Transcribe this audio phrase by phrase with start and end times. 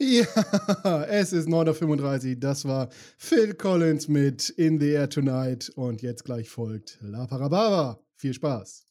[0.00, 2.36] Ja, es ist 9.35 Uhr.
[2.40, 5.70] Das war Phil Collins mit In the Air Tonight.
[5.76, 8.00] Und jetzt gleich folgt La Parababa.
[8.16, 8.86] Viel Spaß.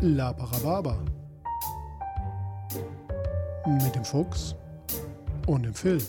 [0.00, 1.04] La Parababa.
[3.66, 4.54] Mit dem Fuchs
[5.46, 6.02] und dem Phil.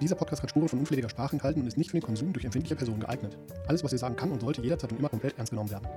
[0.00, 2.44] Dieser Podcast hat Spuren von unflätiger Sprache enthalten und ist nicht für den Konsum durch
[2.44, 3.36] empfindliche Personen geeignet.
[3.68, 5.88] Alles, was ihr sagen kann und sollte, jederzeit und immer komplett ernst genommen werden.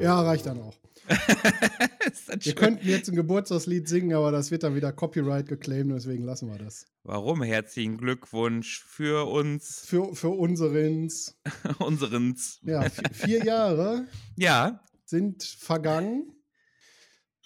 [0.00, 0.74] Ja, reicht dann auch.
[2.40, 6.50] Wir könnten jetzt ein Geburtstagslied singen, aber das wird dann wieder Copyright geclaimed, deswegen lassen
[6.50, 6.86] wir das.
[7.04, 7.42] Warum?
[7.42, 9.84] Herzlichen Glückwunsch für uns.
[9.86, 11.38] Für, für unserens.
[11.78, 12.58] unserens.
[12.62, 16.35] Ja, vier, vier Jahre Ja, sind vergangen,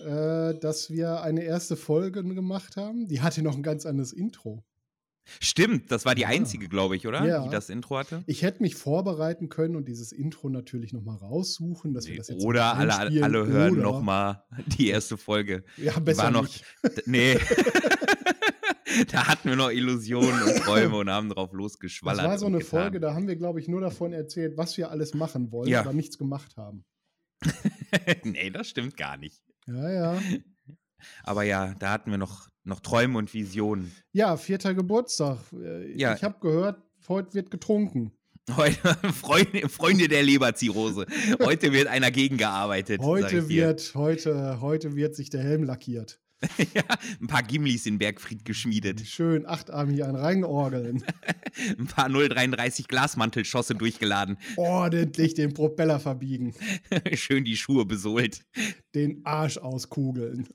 [0.01, 3.07] äh, dass wir eine erste Folge gemacht haben.
[3.09, 4.65] Die hatte noch ein ganz anderes Intro.
[5.41, 5.93] stimmt.
[5.93, 6.29] Das war die Ja.
[6.29, 7.25] einzige, glaube ich, oder?
[7.25, 7.45] Ja.
[7.45, 8.25] Die das Intro hatte.
[8.27, 12.43] Ich hätte mich vorbereiten können und dieses Intro natürlich nochmal raussuchen, dass wir das jetzt
[12.45, 14.43] Oder alle, alle hören nochmal
[14.79, 15.63] die erste Folge.
[15.77, 16.43] Ja, besser war noch.
[16.43, 16.65] nicht.
[17.07, 17.39] Nee.
[19.13, 22.21] da hatten wir noch Illusionen und Träume und haben drauf losgeschwallert.
[22.25, 22.61] Das war so eine.
[22.61, 25.81] Folge, da haben wir, glaube ich, nur davon erzählt, was wir alles machen wollen, Ja.
[25.81, 26.85] aber nichts gemacht haben.
[28.25, 29.43] nee, das stimmt gar nicht.
[29.71, 30.23] Ja, ja.
[31.25, 33.93] Aber ja, da hatten wir noch, noch Träume und Visionen.
[34.13, 35.39] Ja, vierter Geburtstag.
[35.53, 36.15] Äh, Ja.
[36.15, 38.13] Ich habe gehört, heute wird getrunken.
[38.57, 41.07] Heute, Freunde, Freunde der Leberzirrhose.
[41.41, 43.01] Heute wird einer gegengearbeitet.
[43.01, 43.49] Heute dir.
[43.49, 46.20] wird, heute, heute wird sich der Helm lackiert.
[46.75, 46.85] ja,
[47.21, 49.01] ein paar Gimlis in Bergfried geschmiedet.
[49.07, 51.05] Schön achtarmig ein reingeorgeln.
[51.79, 54.39] Ein paar 033 Glasmantelschosse durchgeladen.
[54.57, 56.55] Ordentlich den Propeller verbiegen.
[57.15, 58.47] Schön die Schuhe besohlt.
[58.95, 60.49] Den Arsch auskugeln.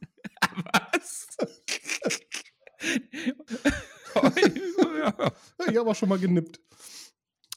[0.71, 1.27] Was?
[5.69, 6.61] Ich habe auch schon mal genippt.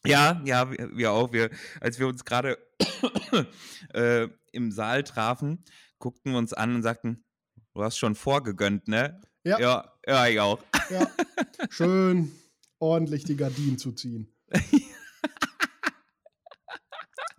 [0.04, 1.32] ja, ja, wir, wir auch.
[1.32, 1.50] Wir,
[1.80, 2.58] als wir uns gerade
[3.94, 5.64] äh, im Saal trafen,
[5.98, 7.24] guckten wir uns an und sagten,
[7.78, 9.20] du hast schon vorgegönnt, ne?
[9.44, 9.60] Ja.
[9.60, 10.58] Ja, ja ich auch.
[10.90, 11.06] Ja.
[11.70, 12.32] Schön
[12.80, 14.34] ordentlich die Gardinen zu ziehen.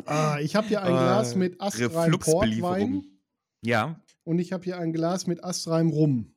[0.05, 3.03] ah, ich habe hier ein Glas mit astreinem Portwein.
[3.61, 6.33] Ja, und ich habe hier ein Glas mit astreinem Rum.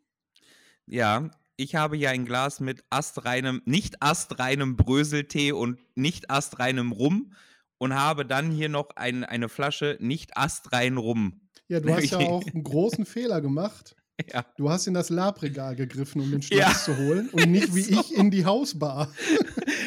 [0.87, 1.31] ja.
[1.59, 7.35] Ich habe hier ein Glas mit astreinem, nicht astreinem Bröseltee und nicht astreinem Rum
[7.79, 11.43] und habe dann hier noch ein, eine Flasche nicht astrein Rum.
[11.73, 13.97] Ja, du hast ja auch einen großen Fehler gemacht.
[14.33, 14.45] Ja.
[14.57, 16.95] Du hast in das Labregal gegriffen, um den Schnaps Ja.
[16.95, 17.99] zu holen und nicht wie So.
[17.99, 19.09] ich in die Hausbar.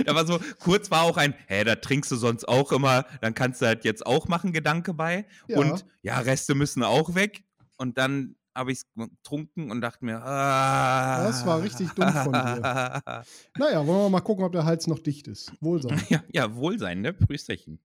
[0.05, 3.33] Da war so, kurz war auch ein, hä, da trinkst du sonst auch immer, dann
[3.33, 5.25] kannst du halt jetzt auch machen, Gedanke bei.
[5.47, 5.57] Ja.
[5.59, 7.43] Und ja, Reste müssen auch weg.
[7.77, 11.23] Und dann habe ich es getrunken und dachte mir, ah.
[11.23, 13.01] Das war richtig dumm von dir.
[13.57, 15.53] Naja, wollen wir mal gucken, ob der Hals noch dicht ist.
[15.61, 16.01] Wohlsein.
[16.09, 17.13] ja, ja, Wohlsein, ne?
[17.13, 17.79] Prüsterchen.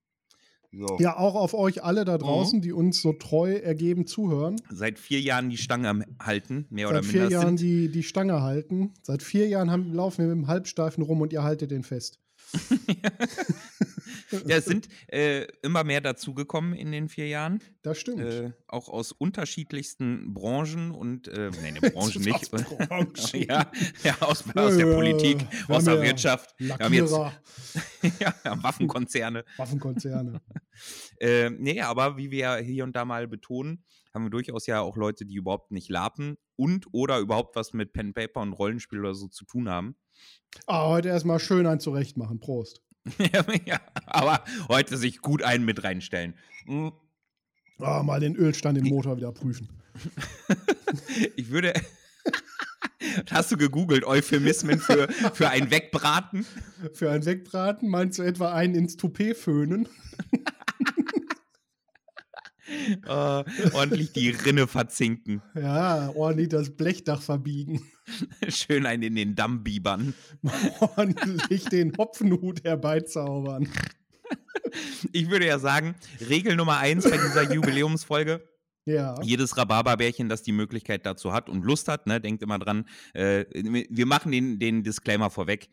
[0.72, 0.98] So.
[1.00, 2.06] Ja, auch auf euch alle Mhm.
[2.06, 4.56] da draußen, die uns so treu ergeben zuhören.
[4.70, 7.34] Seit vier Jahren die Stange am halten, mehr oder Seit vier minder.
[7.41, 7.69] Jahren sind.
[7.69, 8.92] die, die Stange halten.
[9.03, 12.19] Seit vier Jahren haben, laufen wir mit dem Halbsteifen rum und ihr haltet den fest.
[14.46, 17.60] Ja, es sind äh, immer mehr dazugekommen in den vier Jahren.
[17.82, 18.20] Das stimmt.
[18.20, 22.52] Äh, auch aus unterschiedlichsten Branchen und, äh, nee, ne, Branchen nicht.
[22.52, 23.16] Aus Branchen.
[23.48, 23.70] ja,
[24.04, 26.54] ja, aus, aus der Ja, Politik, wir aus der ja Wirtschaft.
[26.58, 27.32] Wir haben jetzt Lackierer,
[28.20, 29.44] ja, ja, Waffenkonzerne.
[29.56, 30.40] Waffenkonzerne.
[31.18, 33.84] Äh, nee, aber wie wir hier und da mal betonen,
[34.14, 37.92] haben wir durchaus ja auch Leute, die überhaupt nicht lapen und oder überhaupt was mit
[37.92, 39.96] Pen Paper und Rollenspiel oder so zu tun haben.
[40.66, 42.41] Ah, heute erstmal schön ein zurechtmachen.
[42.41, 42.82] Prost.
[43.66, 46.34] ja, aber heute sich gut einen mit reinstellen.
[46.66, 46.88] Mm,
[47.82, 49.69] Ah, mal den Ölstand im Motor wieder prüfen.
[51.36, 51.72] Ich würde.
[53.30, 56.47] Hast du gegoogelt, Euphemismen für, für ein Wegbraten?
[56.94, 59.88] Für ein Wegbraten meinst du etwa einen ins Toupet föhnen?
[63.06, 65.42] Äh, ordentlich die Rinne verzinken.
[65.54, 67.82] Ja, ordentlich das Blechdach verbiegen.
[68.48, 70.14] Schön einen in den Damm biebern.
[70.80, 73.68] ordentlich den Hopfenhut herbeizaubern.
[75.12, 75.94] Ich würde ja sagen,
[76.28, 78.48] Regel Nummer eins bei dieser Jubiläumsfolge.
[78.86, 79.20] Ja.
[79.22, 83.44] Jedes Rhabarberbärchen, das die Möglichkeit dazu hat und Lust hat, ne, denkt immer dran, äh,
[83.52, 85.68] wir machen den, den Disclaimer vorweg.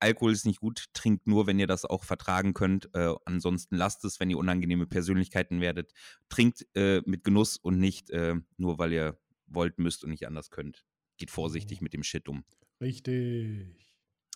[0.00, 2.88] Alkohol ist nicht gut, trinkt nur, wenn ihr das auch vertragen könnt.
[2.94, 5.92] Äh, ansonsten lasst es, wenn ihr unangenehme Persönlichkeiten werdet.
[6.28, 10.50] Trinkt äh, mit Genuss und nicht äh, nur, weil ihr wollt, müsst und nicht anders
[10.50, 10.84] könnt.
[11.18, 12.44] Geht vorsichtig mit dem Shit um.
[12.80, 13.86] Richtig.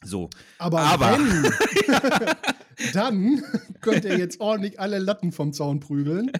[0.02, 0.28] So,
[0.58, 2.34] Aber, Aber- wenn,
[2.92, 3.42] Dann
[3.80, 6.30] könnt ihr jetzt ordentlich alle Latten vom Zaun prügeln.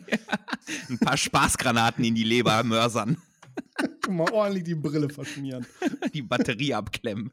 [0.88, 3.16] Ein paar Spaßgranaten in die Leber mörsern.
[4.08, 5.66] Mal ordentlich die Brille verschmieren.
[6.12, 7.32] Die Batterie abklemmen.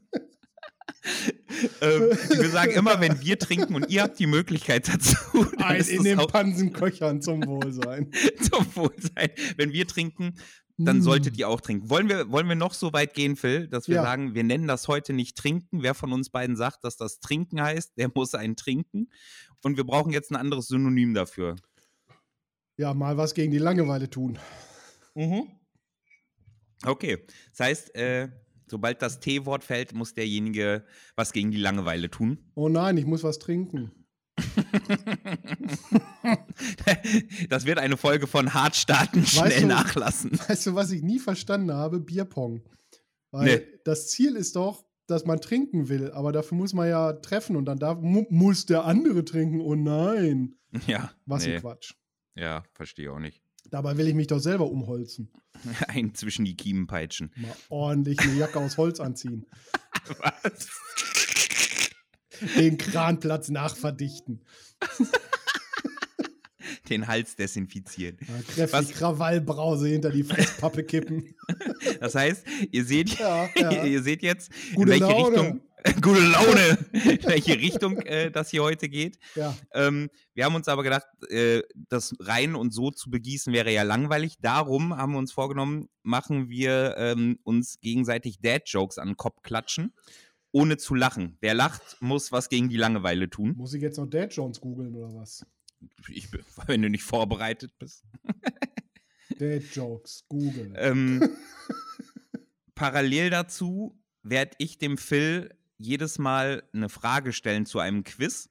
[1.80, 5.16] Ähm, will sagen, immer wenn wir trinken und ihr habt die Möglichkeit dazu.
[5.58, 8.10] Ein in den Pansenköchern zum Wohlsein.
[8.50, 9.30] zum Wohlsein.
[9.56, 10.34] Wenn wir trinken,
[10.78, 11.02] dann Mm.
[11.02, 11.90] solltet ihr auch trinken.
[11.90, 14.02] Wollen wir, wollen wir noch so weit gehen, Phil, dass wir Ja.
[14.02, 15.82] sagen, wir nennen das heute nicht trinken.
[15.82, 19.10] Wer von uns beiden sagt, dass das trinken heißt, der muss einen trinken.
[19.62, 21.56] Und wir brauchen jetzt ein anderes Synonym dafür.
[22.78, 24.38] Ja, mal was gegen die Langeweile tun.
[26.84, 27.26] Okay.
[27.50, 28.28] Das heißt, äh,
[28.68, 30.84] sobald das T-Wort fällt, muss derjenige
[31.16, 32.38] was gegen die Langeweile tun.
[32.54, 33.92] Oh nein, ich muss was trinken.
[37.48, 40.32] das wird eine Folge von hart starten, schnell du- nachlassen.
[40.48, 42.00] Weißt du, was ich nie verstanden habe?
[42.00, 42.62] Bierpong.
[43.30, 43.66] Weil Nee.
[43.84, 47.64] das Ziel ist doch, dass man trinken will, aber dafür muss man ja treffen und
[47.66, 49.60] dann darf, mu muss der andere trinken.
[49.60, 50.54] Oh nein.
[50.86, 51.12] Ja.
[51.26, 51.54] Was nee.
[51.56, 51.94] ein Quatsch.
[52.34, 53.41] Ja, verstehe auch nicht.
[53.72, 55.30] Dabei will ich mich doch selber umholzen.
[55.88, 57.32] Ein zwischen die Kiemen peitschen.
[57.36, 59.46] Mal ordentlich eine Jacke aus Holz anziehen.
[60.18, 60.68] Was?
[62.56, 64.42] Den Kranplatz nachverdichten.
[66.90, 68.18] Den Hals desinfizieren.
[68.20, 68.90] Ja, kräftig Was?
[68.90, 71.34] Krawallbrause hinter die Fresspappe kippen.
[72.00, 73.84] Das heißt, ihr seht, Ja, ja.
[73.84, 75.36] ihr seht jetzt, Gute in welche Laune.
[75.40, 75.60] Richtung,
[76.00, 76.78] gute Laune,
[77.24, 79.18] welche Richtung äh, das hier heute geht.
[79.34, 83.72] Ja, Ähm, wir haben uns aber gedacht, äh, das rein und so zu begießen wäre
[83.72, 84.36] ja langweilig.
[84.40, 89.92] Darum haben wir uns vorgenommen, machen wir ähm, uns gegenseitig Dad-Jokes an den Kopf klatschen,
[90.52, 91.36] ohne zu lachen.
[91.40, 93.54] Wer lacht, muss was gegen die Langeweile tun.
[93.56, 95.44] muss ich jetzt noch Dad Jones googeln oder was?
[96.08, 96.28] Ich,
[96.66, 98.04] wenn du nicht vorbereitet bist.
[99.38, 100.74] Dad Jokes, googeln.
[100.76, 101.28] Ähm,
[102.76, 105.50] parallel dazu werde ich dem Phil
[105.84, 108.50] jedes Mal eine Frage stellen zu einem Quiz.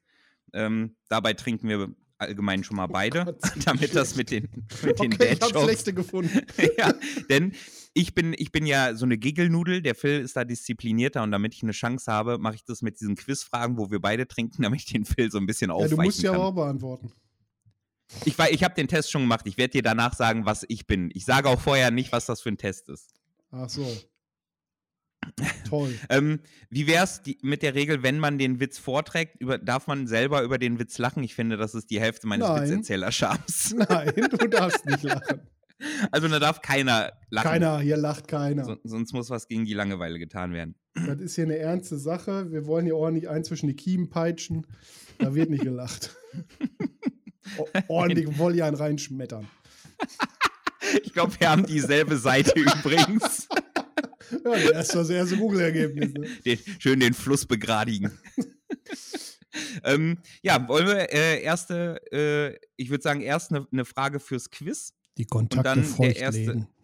[0.52, 4.48] Ähm, dabei trinken wir allgemein schon mal beide, Gott, damit das mit den,
[4.84, 6.40] mit den okay, ich habe schlechte gefunden.
[6.78, 6.92] ja,
[7.28, 7.52] denn
[7.94, 11.54] ich bin, ich bin ja so eine Giggelnudel, der Phil ist da disziplinierter und damit
[11.54, 14.80] ich eine Chance habe, mache ich das mit diesen Quizfragen, wo wir beide trinken, damit
[14.80, 16.40] ich den Phil so ein bisschen Ja, aufweichen du musst ja kann.
[16.40, 17.12] aber auch beantworten.
[18.24, 20.86] Ich, wei- ich habe den Test schon gemacht, ich werde dir danach sagen, was ich
[20.86, 21.10] bin.
[21.14, 23.14] Ich sage auch vorher nicht, was das für ein Test ist.
[23.50, 23.90] Ach so.
[25.68, 25.94] Toll.
[26.10, 30.06] Ähm, wie wär's die, mit der Regel, wenn man den Witz vorträgt, über, darf man
[30.06, 31.22] selber über den Witz lachen?
[31.22, 32.62] Ich finde, das ist die Hälfte meines Nein.
[32.62, 33.74] Witzerzählerschams.
[33.88, 35.40] Nein, du darfst nicht lachen.
[36.10, 37.50] Also da darf keiner lachen.
[37.50, 38.64] Keiner, hier lacht keiner.
[38.64, 40.76] So, sonst muss was gegen die Langeweile getan werden.
[40.94, 42.52] Das ist hier eine ernste Sache.
[42.52, 44.66] Wir wollen hier ordentlich ein zwischen die Kiemen peitschen.
[45.18, 46.14] Da wird nicht gelacht.
[47.88, 49.48] Ordentlich Volley einen reinschmettern.
[51.02, 53.48] Ich glaube, wir haben dieselbe Seite übrigens.
[54.44, 56.12] Ja, das ist das erste Google-Ergebnis.
[56.14, 56.28] Ne?
[56.44, 58.10] Den, schön den Fluss begradigen.
[59.84, 64.50] ähm, ja, wollen wir äh, erste, äh, ich würde sagen, erst eine ne Frage fürs
[64.50, 64.94] Quiz.
[65.18, 66.68] Die dann Kontakte der feucht erste- legen.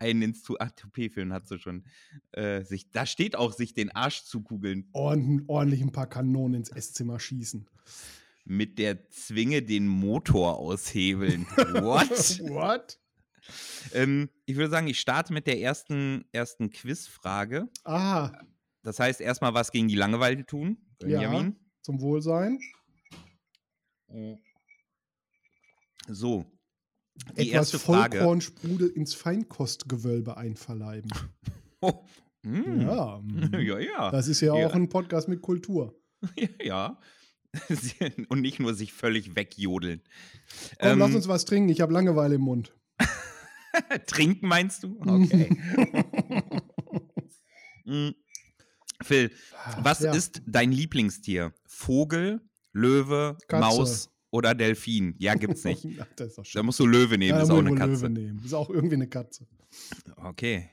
[0.00, 1.84] Einen ins Ach, Toupet-Film hat sie schon.
[2.32, 4.88] Äh, sich, da steht auch, sich den Arsch zu kugeln.
[4.92, 7.68] Ordn ordentlich ein paar Kanonen ins Esszimmer schießen.
[8.44, 11.46] Mit der Zwinge den Motor aushebeln.
[11.46, 12.40] What?
[12.50, 12.98] What?
[13.92, 17.68] Ähm, ich würde sagen, ich starte mit der ersten, ersten Quizfrage.
[17.84, 18.32] Ah,
[18.82, 20.78] Das heißt, erstmal was gegen die Langeweile tun.
[21.02, 21.18] Ja.
[21.20, 21.56] Benjamin.
[21.82, 22.58] zum Wohlsein.
[26.08, 26.44] So.
[27.36, 28.18] Die Etwas erste Frage.
[28.18, 31.10] Vollkornsprudel ins Feinkostgewölbe einverleiben.
[31.84, 32.06] Oh.
[32.44, 32.82] mm.
[32.82, 33.54] Ja, mm.
[33.60, 34.10] ja, ja.
[34.12, 34.68] das ist ja Ja.
[34.68, 36.00] auch ein Podcast mit Kultur.
[36.62, 36.96] ja.
[38.28, 40.00] Und nicht nur sich völlig wegjodeln.
[40.78, 41.70] Komm, Ähm, lass uns was trinken.
[41.70, 42.72] Ich habe Langeweile im Mund.
[44.06, 44.98] Trinken meinst du?
[45.00, 45.48] Okay.
[47.84, 48.10] Mm.
[49.02, 49.30] Phil,
[49.80, 50.12] was Ja.
[50.12, 51.52] ist dein Lieblingstier?
[51.66, 52.40] Vogel,
[52.72, 53.60] Löwe, Katze.
[53.60, 55.14] Maus oder Delfin?
[55.18, 55.84] Ja, gibt's nicht.
[56.54, 58.06] Da musst du Löwe nehmen, Ja, ist auch eine Katze.
[58.06, 58.42] Löwe nehmen.
[58.44, 59.46] Ist auch irgendwie eine Katze.
[60.16, 60.70] Okay.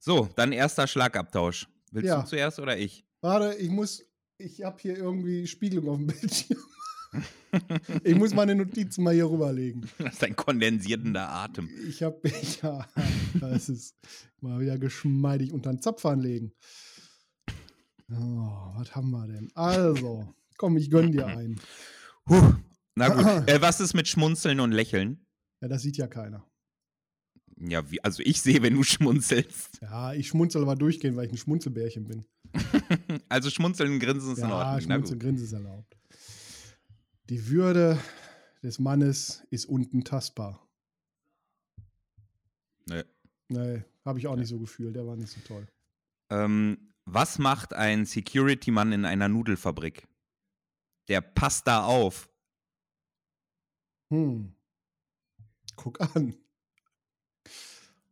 [0.00, 1.68] So, dann erster Schlagabtausch.
[1.92, 2.20] Willst Ja.
[2.22, 3.04] du zuerst oder ich?
[3.20, 4.04] Warte, ich muss,
[4.38, 6.58] ich habe hier irgendwie Spiegelung auf dem Bildschirm.
[8.04, 9.86] Ich muss meine Notizen mal hier rüberlegen.
[9.98, 11.68] Das ist ein kondensierender Atem.
[11.88, 12.20] Ich habe,
[12.62, 12.86] ja,
[13.34, 13.94] das ist
[14.40, 16.52] mal wieder geschmeidig unter den Zapf anlegen.
[18.10, 19.50] Oh, was haben wir denn?
[19.54, 21.60] Also, komm, ich gönn dir einen.
[22.24, 22.54] Puh.
[22.94, 23.24] Na gut.
[23.48, 25.26] äh, was ist mit Schmunzeln und Lächeln?
[25.60, 26.44] Ja, das sieht ja keiner.
[27.60, 29.80] Ja, wie, also ich sehe, wenn du schmunzelst.
[29.82, 32.24] Ja, ich schmunzel aber durchgehen, weil ich ein Schmunzelbärchen bin.
[33.28, 34.74] Also schmunzeln und grinsen ist in Ja, Ordnung.
[34.74, 35.26] Na schmunzeln, gut.
[35.26, 35.97] grinsen ist erlaubt.
[37.28, 37.98] Die Würde
[38.62, 40.66] des Mannes ist untastbar.
[42.86, 43.04] Nee.
[43.48, 44.96] Nee, habe ich auch nicht so gefühlt.
[44.96, 45.66] Der war nicht so toll.
[46.30, 50.06] Ähm, was macht ein Security-Mann in einer Nudelfabrik?
[51.08, 52.28] der passt da auf.
[54.10, 54.52] Hm.
[55.74, 56.34] Guck an.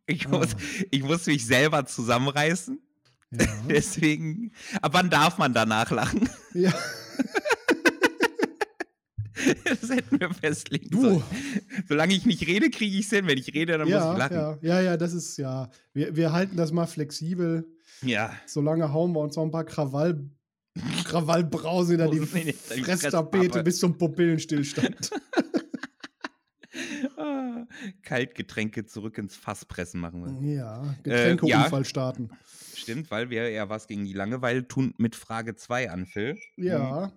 [0.06, 0.30] Ich Ah.
[0.30, 0.56] muss,
[0.90, 2.80] ich muss mich selber zusammenreißen.
[3.32, 3.46] Ja.
[3.68, 4.52] Deswegen.
[4.80, 6.26] Ab wann darf man danach lachen?
[6.54, 6.72] ja.
[9.64, 11.00] Das hätten wir festlegen Du.
[11.02, 11.22] sollen.
[11.88, 13.26] Solange ich nicht rede, kriege ich es hin.
[13.26, 14.36] Wenn ich rede, dann muss Ja, ich lachen.
[14.36, 15.70] ja, ja, ja, das ist ja.
[15.92, 17.66] Wir, wir halten das mal flexibel.
[18.02, 18.32] Ja.
[18.46, 20.28] Solange hauen wir uns noch ein paar Krawall,
[20.74, 25.10] die Brausen in die Fresstapete bis zum Pupillenstillstand.
[27.16, 27.64] Ah,
[28.02, 30.54] Kaltgetränke zurück ins Fass pressen machen wir.
[30.56, 32.30] ja, Getränkeunfall starten.
[32.74, 36.36] Stimmt, weil wir ja was gegen die Langeweile tun mit Frage 2 an, Phil.
[36.56, 37.12] Ja,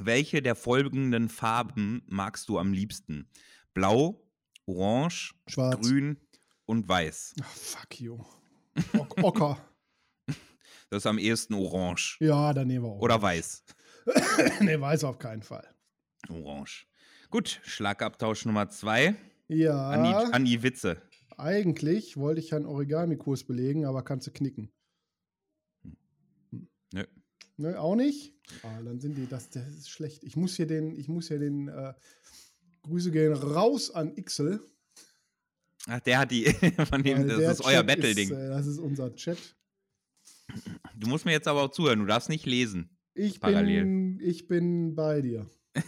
[0.00, 3.28] Welche der folgenden Farben magst du am liebsten?
[3.74, 4.22] Blau,
[4.66, 5.80] Orange, schwarz.
[5.80, 6.16] Grün
[6.66, 7.34] und Weiß.
[7.42, 8.18] Ach, fuck you.
[8.98, 9.58] Ok Ocker.
[10.90, 12.18] Das ist am ehesten Orange.
[12.20, 13.00] Ja, dann nehmen wir auch.
[13.00, 13.64] Oder Weiß.
[14.60, 15.66] nee, weiß auf keinen Fall.
[16.28, 16.86] Orange.
[17.30, 19.14] Gut, Schlagabtausch Nummer 2
[19.48, 21.00] Ja, an, die, an die Witze.
[21.38, 24.70] eigentlich wollte ich einen Origami-Kurs belegen, aber kannst du knicken.
[27.62, 27.70] Nö.
[27.70, 28.34] Ne, auch nicht?
[28.64, 30.24] Ah, dann sind die, das, das ist schlecht.
[30.24, 31.94] Ich muss hier den, ich muss hier den, äh,
[32.82, 34.60] Grüße gehen raus an Ixel.
[35.86, 36.44] Ach, der hat die,
[36.90, 38.30] von dem, weil das ist euer Battle-Ding.
[38.30, 39.38] Äh, das ist unser Chat.
[40.96, 42.90] Du musst mir jetzt aber auch zuhören, du darfst nicht lesen.
[43.14, 43.84] Ich Parallel.
[43.84, 45.48] bin, ich bin bei dir.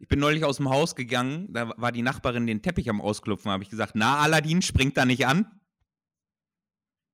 [0.00, 3.50] Ich bin neulich aus dem Haus gegangen, da war die Nachbarin den Teppich am Ausklopfen,
[3.50, 5.60] habe ich gesagt, na, Aladdin, springt da nicht an.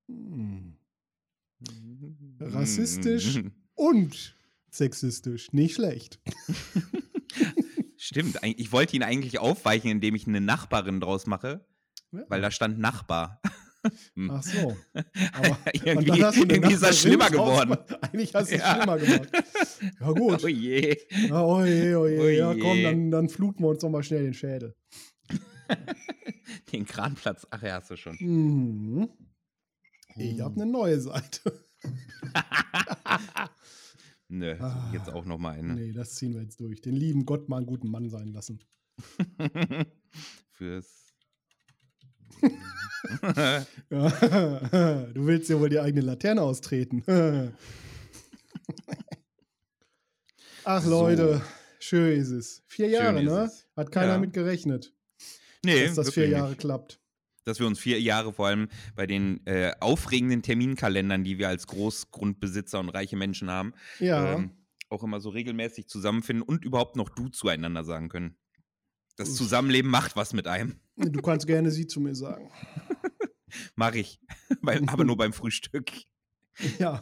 [0.06, 0.76] Hm.
[2.40, 3.40] Rassistisch.
[3.74, 4.36] Und
[4.70, 5.52] sexistisch.
[5.52, 6.20] Nicht schlecht.
[7.96, 11.66] Stimmt, ich wollte ihn eigentlich aufweichen, indem ich eine Nachbarin draus mache,
[12.10, 13.40] weil da stand Nachbar.
[14.14, 14.30] Hm.
[14.30, 14.74] Ach so.
[15.34, 17.76] Aber irgendwie irgendwie ist das schlimmer geworden.
[18.00, 18.76] Eigentlich hast du es Ja.
[18.76, 19.28] schlimmer gemacht.
[20.00, 20.42] Ja, gut.
[20.42, 20.96] Oh je.
[21.28, 22.18] Ja, oh je, oh je.
[22.18, 22.60] Oh Ja, je.
[22.60, 24.74] komm, dann, dann fluten wir uns doch mal schnell den Schädel.
[26.72, 28.16] Den Kranplatz, ach ja, hast du schon.
[28.20, 29.08] Mhm.
[30.16, 30.40] Ich Hm.
[30.44, 31.66] habe eine neue Seite.
[34.28, 34.90] Nö, Ah.
[34.92, 35.74] jetzt auch noch mal eine.
[35.74, 36.80] Nee, das ziehen wir jetzt durch.
[36.80, 38.58] Den lieben Gott mal einen guten Mann sein lassen.
[40.52, 41.04] Fürs.
[43.90, 47.02] Du willst ja wohl die eigene Laterne austreten.
[50.64, 50.90] Ach So.
[50.90, 51.42] Leute,
[51.78, 52.62] schön ist es.
[52.66, 53.50] Vier Jahre, ne?
[53.76, 54.18] Hat keiner Ja.
[54.18, 54.94] mit gerechnet,
[55.64, 56.60] nee, dass das vier Jahre nicht.
[56.60, 57.00] klappt.
[57.44, 61.66] Dass wir uns vier Jahre vor allem bei den äh, aufregenden Terminkalendern, die wir als
[61.66, 64.34] Großgrundbesitzer und reiche Menschen haben, Ja.
[64.34, 64.50] ähm,
[64.88, 68.36] auch immer so regelmäßig zusammenfinden und überhaupt noch du zueinander sagen können.
[69.16, 69.34] Das.
[69.34, 70.80] Zusammenleben macht was mit einem.
[70.96, 72.50] Du kannst gerne sie zu mir sagen.
[73.76, 74.18] Mach ich.
[74.86, 75.92] Aber nur beim Frühstück.
[76.78, 77.00] Ja.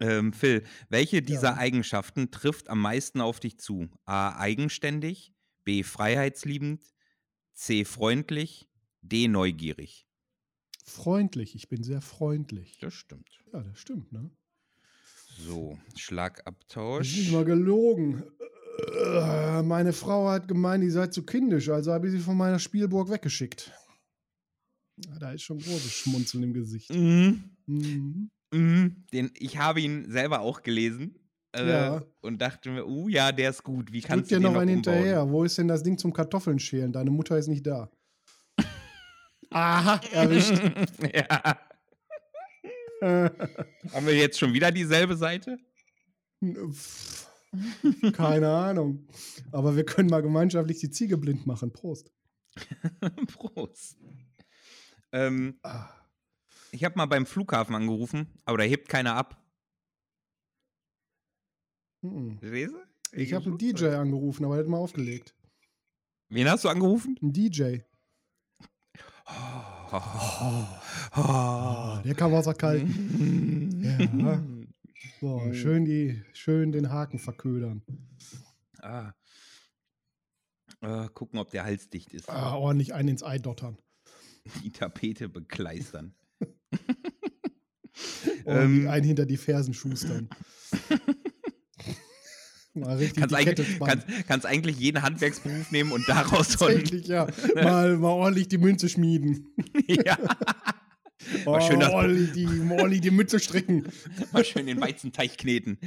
[0.00, 1.56] Ähm, Phil, welche dieser Ja.
[1.58, 3.88] Eigenschaften trifft am meisten auf dich zu?
[4.04, 4.36] A.
[4.38, 5.32] Eigenständig,
[5.64, 5.82] B.
[5.82, 6.84] Freiheitsliebend,
[7.54, 7.84] C.
[7.84, 8.68] Freundlich,
[9.08, 9.28] D.
[9.28, 10.06] Neugierig.
[10.84, 11.54] Freundlich.
[11.54, 12.78] Ich bin sehr freundlich.
[12.80, 13.28] Das stimmt.
[13.52, 14.30] Ja, das stimmt, ne?
[15.38, 17.30] So, Das ist nicht Schlagabtausch.
[17.32, 18.22] mal gelogen.
[18.94, 22.58] Äh, Meine Frau hat gemeint, die sei zu kindisch, also habe ich sie von meiner
[22.58, 23.72] Spielburg weggeschickt.
[25.20, 26.90] Da ist schon großes Schmunzeln im Gesicht.
[26.94, 27.50] Mhm.
[27.66, 28.30] Mhm.
[28.52, 29.04] Mhm.
[29.12, 31.18] Den, ich habe ihn selber auch gelesen.
[31.52, 32.02] Äh, Ja.
[32.22, 33.92] Und dachte mir, uh ja, der ist gut.
[33.92, 34.94] Wie Drück kannst dir du den noch einen umbauen?
[34.94, 35.28] hinterher.
[35.28, 36.92] Wo ist denn das Ding zum Kartoffeln schälen?
[36.92, 37.90] Deine Mutter ist nicht da.
[39.56, 40.52] Aha, erwischt.
[41.14, 41.58] ja.
[43.00, 45.56] Haben wir jetzt schon wieder dieselbe Seite?
[48.12, 49.08] Keine Ahnung.
[49.52, 51.72] Aber wir können mal gemeinschaftlich die Ziege blind machen.
[51.72, 52.12] Prost.
[53.28, 53.96] Prost.
[55.12, 55.88] Ähm, Ah,
[56.70, 59.42] ich habe mal beim Flughafen angerufen, aber da hebt keiner ab.
[62.02, 62.38] mhm.
[63.12, 65.34] Ich habe einen DJ angerufen, aber der hat mal aufgelegt.
[66.28, 67.16] Wen hast du angerufen?
[67.22, 67.78] Ein DJ.
[71.12, 73.82] Ah, der kam aus der Kalten.
[73.82, 74.42] Ja.
[75.20, 75.54] So, Mhm.
[75.54, 77.82] schön, die, schön den Haken verködern.
[78.82, 79.12] Ah.
[80.82, 82.28] Äh, gucken, ob der Hals dicht ist.
[82.28, 83.78] Ah, ordentlich einen ins Ei dottern.
[84.62, 86.14] Die Tapete bekleistern.
[88.44, 88.86] Ähm.
[88.88, 90.28] einen hinter die Fersen schustern.
[92.76, 97.06] Mal richtig Kannst eigentlich, kannst, kannst eigentlich jeden Handwerksberuf nehmen und daraus so ein, Tatsächlich,
[97.08, 97.26] ja.
[97.54, 99.46] Mal, mal ordentlich die Münze schmieden.
[99.86, 100.18] ja,
[101.44, 103.86] Oh, Mal schön das- ordentlich, die, ordentlich die Mütze stricken.
[104.32, 105.78] mal schön den Weizenteig kneten.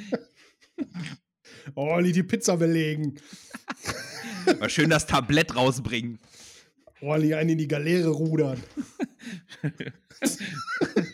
[1.76, 3.16] Ordentlich die Pizza belegen.
[4.60, 6.20] Mal schön das Tablett rausbringen.
[7.02, 8.62] Ordentlich einen in die Galeere rudern.
[9.62, 9.94] Schön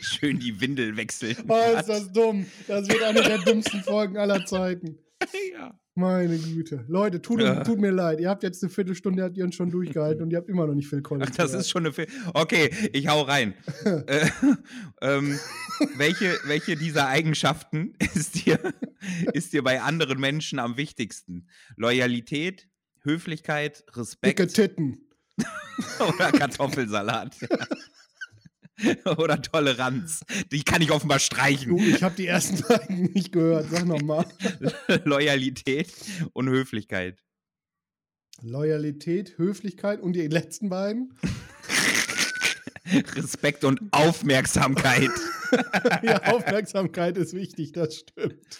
[0.01, 1.35] schön die Windel wechseln.
[1.47, 2.45] Oh, ist das dumm.
[2.67, 4.97] Das wird eine der dümmsten Folgen aller Zeiten.
[5.53, 5.79] ja.
[5.97, 6.83] Meine Güte.
[6.89, 7.63] Leute, tut, Ja.
[7.63, 8.19] tut mir leid.
[8.19, 10.73] Ihr habt jetzt eine Viertelstunde, habt ihr uns schon durchgehalten und ihr habt immer noch
[10.73, 11.29] nicht Phil Collins.
[11.31, 11.61] Ach, das gehört.
[11.61, 11.93] ist schon eine.
[11.93, 13.53] Fe okay, ich hau rein.
[13.85, 14.27] äh,
[15.01, 15.39] ähm,
[15.95, 18.59] welche, welche dieser Eigenschaften ist dir,
[19.33, 21.47] ist dir bei anderen Menschen am wichtigsten?
[21.77, 22.67] Loyalität,
[23.03, 24.97] Höflichkeit, Dicke Respekt Titten.
[25.99, 27.37] oder Kartoffelsalat?
[29.17, 30.21] oder Toleranz?
[30.51, 31.77] Die kann ich offenbar Du, streichen.
[31.77, 33.69] ich habe die ersten beiden nicht gehört.
[33.69, 34.25] Sag nochmal.
[35.05, 35.93] Loyalität
[36.33, 37.21] und Höflichkeit.
[38.41, 41.13] Loyalität, Höflichkeit und die letzten beiden.
[43.15, 45.09] Respekt und Aufmerksamkeit.
[46.03, 48.59] ja, Aufmerksamkeit ist wichtig, das stimmt.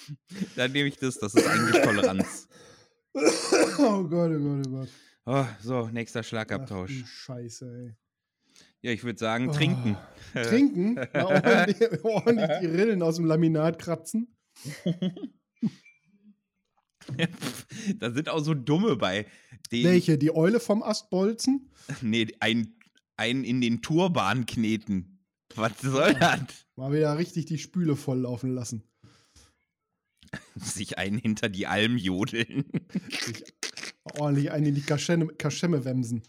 [0.56, 2.48] Dann nehme ich das, das ist eigentlich Toleranz.
[3.14, 4.90] Oh Gott, oh Gott, oh Gott.
[5.26, 7.04] Oh, so, nächster Ach, du Schlagabtausch.
[7.06, 7.96] Scheiße, ey.
[8.86, 9.52] Ja, ich würde sagen, Oh.
[9.52, 9.98] trinken.
[10.34, 14.38] Trinken, mal ordentlich, ordentlich die Rillen aus dem Laminat kratzen.
[18.00, 19.26] da sind auch so dumme bei.
[19.72, 20.20] Welche?
[20.20, 21.72] Die Eule vom Astbolzen?
[22.04, 22.76] Nee, ein,
[23.18, 25.26] ein in den Turban kneten.
[25.56, 26.42] Was soll das?
[26.76, 28.84] Mal wieder richtig die Spüle volllaufen lassen.
[30.56, 32.66] Sich einen hinter die Alm jodeln.
[33.10, 33.46] Sich
[34.20, 36.22] ordentlich einen in die Kaschemme, Kaschemme wemsen.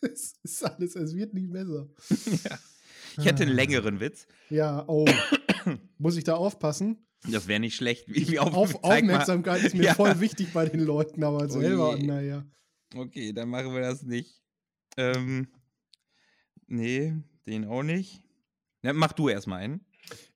[0.12, 1.88] es ist alles, es wird nicht besser.
[3.18, 4.28] Ich hätte einen längeren Witz.
[4.50, 5.04] Ja, oh.
[5.98, 6.96] Muss ich da aufpassen?
[7.28, 8.04] Das wäre nicht schlecht.
[8.06, 9.14] Wie auf, Auf, zeig mal.
[9.14, 9.94] Aufmerksamkeit ist mir Ja.
[9.94, 12.06] voll wichtig bei den Leuten, aber selber, je.
[12.06, 12.46] naja.
[12.94, 14.40] Okay, dann machen wir das nicht.
[14.96, 15.48] Ähm,
[16.68, 17.14] nee,
[17.48, 18.22] den auch nicht.
[18.82, 19.84] Ja, mach du erstmal einen.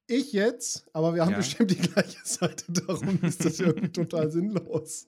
[0.09, 1.37] Ich jetzt, aber wir haben Ja.
[1.39, 5.07] bestimmt die gleiche Seite, darum ist das irgendwie total sinnlos.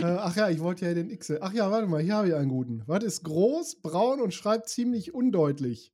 [0.00, 1.32] Äh, ach ja, ich wollte ja den X.
[1.40, 2.82] Ach ja, warte mal, hier habe ich einen guten.
[2.86, 5.92] Was ist groß, braun und schreibt ziemlich undeutlich?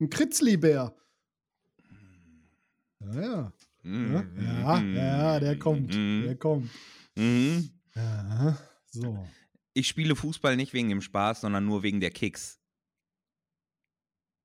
[0.00, 0.94] Ein Kritzlibär.
[3.00, 3.52] Ja, ja.
[3.84, 5.94] Ja, ja, ja, der kommt.
[5.94, 6.70] Der kommt.
[7.16, 7.70] Mhm.
[7.94, 8.56] Ja,
[8.90, 9.26] so.
[9.74, 12.60] Ich spiele Fußball nicht wegen dem Spaß, sondern nur wegen der Kicks.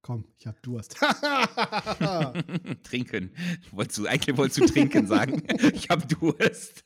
[0.02, 0.96] Komm, ich hab Durst.
[2.84, 3.32] trinken.
[3.72, 5.44] Wolltest du, eigentlich wolltest du trinken sagen.
[5.74, 6.84] ich habe Durst.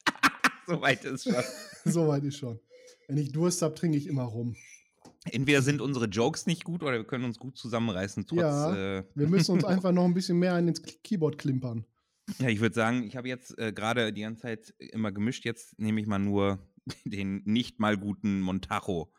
[0.68, 1.44] Soweit ist schon.
[1.86, 2.60] Soweit ist schon.
[3.08, 4.56] Wenn ich Durst habe, trinke ich immer rum.
[5.32, 8.40] Entweder sind unsere Jokes nicht gut oder wir können uns gut zusammenreißen, trotz.
[8.40, 8.98] Ja.
[9.00, 11.86] Äh, Wir müssen uns einfach noch ein bisschen mehr an ins Keyboard klimpern.
[12.40, 15.46] ja, ich würde sagen, ich habe jetzt äh, gerade die ganze Zeit immer gemischt.
[15.46, 16.60] Jetzt nehme ich mal nur
[17.06, 19.12] den nicht mal guten Montajo.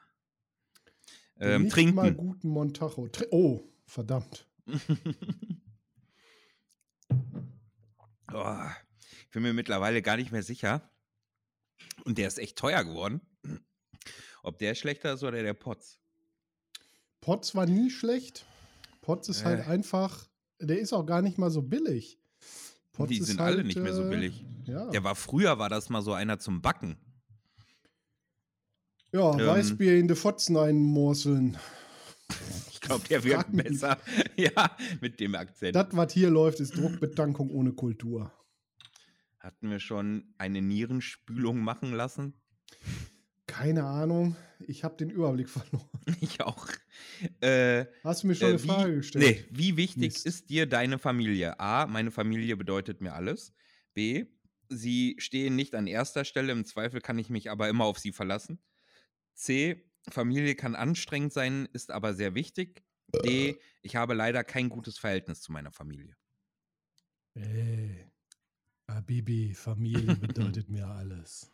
[1.41, 1.95] Ähm, Nicht trinken.
[1.97, 3.09] mal guten Montajo.
[3.09, 4.47] Tri oh, verdammt.
[8.33, 8.67] Oh,
[9.23, 10.91] ich bin mir mittlerweile gar nicht mehr sicher.
[12.05, 13.21] Und der ist echt teuer geworden.
[14.43, 15.99] Ob der schlechter ist oder der Potz.
[17.21, 18.45] Potts war nie schlecht.
[19.01, 19.71] Potts ist halt Äh.
[19.71, 20.27] einfach,
[20.61, 22.19] der ist auch gar nicht mal so billig.
[22.93, 24.45] Potts die sind halt, alle nicht mehr so äh, billig.
[24.67, 26.97] Ja, Der war früher, war das mal so einer zum Backen.
[29.13, 31.57] ja ähm, Weißbier in die Fotzen einmorseln.
[32.71, 33.99] Ich glaube, der wirkt besser.
[34.37, 35.75] ja, mit dem Akzent.
[35.75, 38.31] Das, was hier läuft, ist Druckbetankung ohne Kultur.
[39.45, 42.33] Hatten wir schon eine Nierenspülung machen lassen?
[43.47, 45.87] Keine Ahnung, ich habe den Überblick verloren.
[46.21, 46.67] Ich auch.
[47.41, 49.25] Äh, Hast du mir schon äh, eine wie, Frage gestellt?
[49.25, 50.25] Nee, wie wichtig Mist.
[50.27, 51.61] ist dir deine Familie?
[51.61, 53.53] A, meine Familie bedeutet mir alles.
[53.93, 54.25] B,
[54.71, 58.13] sie stehen nicht an erster Stelle, im Zweifel kann ich mich aber immer auf sie
[58.13, 58.59] verlassen.
[59.35, 62.83] C, Familie kann anstrengend sein, ist aber sehr wichtig.
[63.27, 66.17] D, ich habe leider kein gutes Verhältnis zu meiner Familie.
[67.35, 68.11] Ey,
[68.89, 71.51] Habibi, Familie bedeutet mir alles.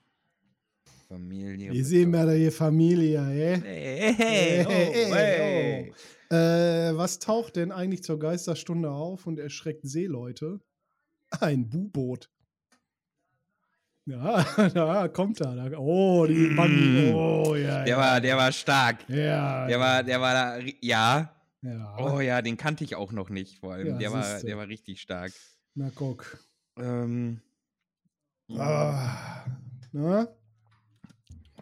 [1.09, 1.73] Familie.
[1.73, 3.61] Wir sehen wir da hier Familie, ey.
[3.61, 5.93] Hey, hey, oh, Hey, hey.
[6.31, 10.61] hey, Äh, was taucht denn eigentlich zur Geisterstunde auf und erschreckt Seeleute?
[11.41, 12.31] Ein Bu-Boot.
[14.07, 14.43] Ja,
[14.75, 15.55] da kommt er.
[15.55, 17.13] Da, oh, die Buggy.
[17.13, 17.15] Mm.
[17.15, 17.85] Oh, ja.
[17.85, 17.99] Der ja.
[17.99, 19.09] war, der war stark.
[19.09, 19.67] Ja.
[19.67, 21.35] Der war, der war da, ja.
[21.63, 21.97] Ja.
[21.99, 23.87] Oh ja, den kannte ich auch noch nicht, vor allem.
[23.89, 25.33] Ja, der, war, der war richtig stark.
[25.75, 26.39] Na, guck.
[26.81, 27.41] Ähm,
[28.59, 29.45] Ah.
[29.93, 30.29] Na?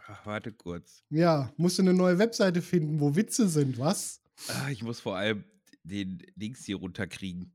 [0.07, 1.03] ach, warte kurz.
[1.11, 4.23] Ja, musst du eine neue Webseite finden, wo Witze sind, was?
[4.49, 5.45] Ah, ich muss vor allem
[5.83, 7.53] den Links hier runterkriegen.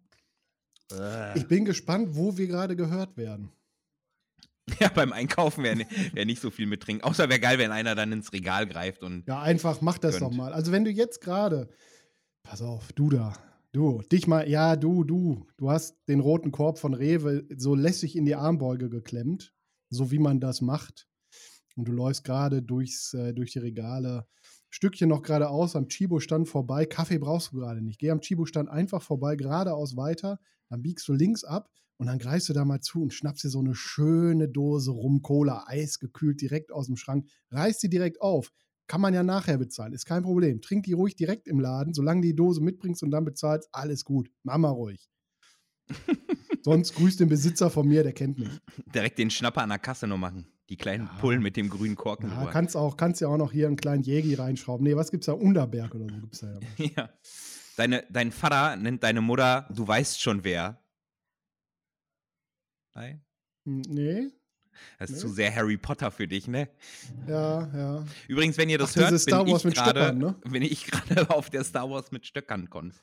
[0.92, 1.34] Ah.
[1.36, 3.52] Ich bin gespannt, wo wir gerade gehört werden.
[4.80, 7.04] Ja, beim Einkaufen wäre wär nicht so viel mit trinken.
[7.04, 9.28] Außer wäre geil, wenn einer dann ins Regal greift und.
[9.28, 10.32] Ja, einfach mach das Gönnt.
[10.32, 10.54] doch mal.
[10.54, 11.70] Also wenn du jetzt gerade,
[12.44, 13.34] pass auf, du da,
[13.74, 18.16] du, dich mal, ja, du, du, du hast den roten Korb von Rewe so lässig
[18.16, 19.54] in die Armbeuge geklemmt,
[19.90, 21.08] so wie man das macht.
[21.76, 24.28] Und du läufst gerade durchs, äh, durch die Regale,
[24.70, 26.86] Stückchen noch geradeaus am Chibo-Stand vorbei.
[26.86, 28.00] Kaffee brauchst du gerade nicht.
[28.00, 30.40] Geh am Chibo-Stand einfach vorbei, geradeaus weiter.
[30.70, 33.50] Dann biegst du links ab und dann greifst du da mal zu und schnappst dir
[33.50, 37.28] so eine schöne Dose Rum-Cola, eisgekühlt direkt aus dem Schrank.
[37.52, 38.52] Reißt die direkt auf.
[38.88, 40.62] Kann man ja nachher bezahlen, ist kein Problem.
[40.62, 44.30] Trink die ruhig direkt im Laden, solange die Dose mitbringst und dann bezahlst, alles gut.
[44.44, 45.10] Mama ruhig.
[46.64, 48.50] Sonst grüßt den Besitzer von mir, der kennt mich.
[48.94, 50.48] Direkt den Schnapper an der Kasse noch machen.
[50.70, 51.14] Die kleinen ja.
[51.20, 52.30] Pullen mit dem grünen Korken.
[52.30, 54.86] Ja, kannst, auch, kannst ja auch noch hier einen kleinen Jägi reinschrauben.
[54.86, 55.34] Nee, was gibt's da?
[55.34, 56.90] Unterberg oder so gibt's da ja.
[56.98, 57.10] ja.
[57.76, 60.80] Deine, dein Vater nennt deine Mutter, du weißt schon wer.
[62.94, 63.26] Nein?
[63.66, 64.30] Hm, nee.
[65.00, 65.22] Das ist nee.
[65.22, 66.70] zu sehr Harry Potter für dich, ne?
[67.28, 68.06] Ja, ja.
[68.28, 70.36] Übrigens, wenn ihr das Ach, hört, Star bin, Wars ich grade, ne?
[70.50, 72.94] bin ich gerade auf der Star Wars mit Stöckern Con.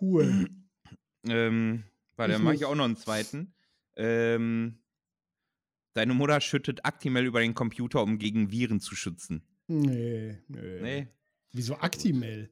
[0.00, 0.48] Cool.
[1.28, 1.84] ähm,
[2.16, 3.54] warte, dann mache ich auch noch einen zweiten.
[3.96, 4.78] Ähm,
[5.94, 9.42] deine Mutter schüttet Actimel über den Computer, um gegen Viren zu schützen.
[9.68, 10.80] Nee, nee.
[10.80, 11.08] nee?
[11.52, 12.50] Wieso Actimel?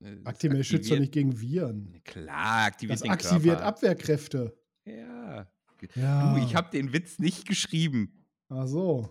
[0.00, 2.00] Äh, Actimel schützt doch nicht gegen Viren.
[2.04, 3.60] Klar, aktiviert das aktiviert.
[3.60, 4.56] Abwehrkräfte.
[4.84, 5.50] Ja.
[5.94, 6.34] Ja.
[6.34, 8.12] Du, ich habe den Witz nicht geschrieben.
[8.48, 9.10] Ach so.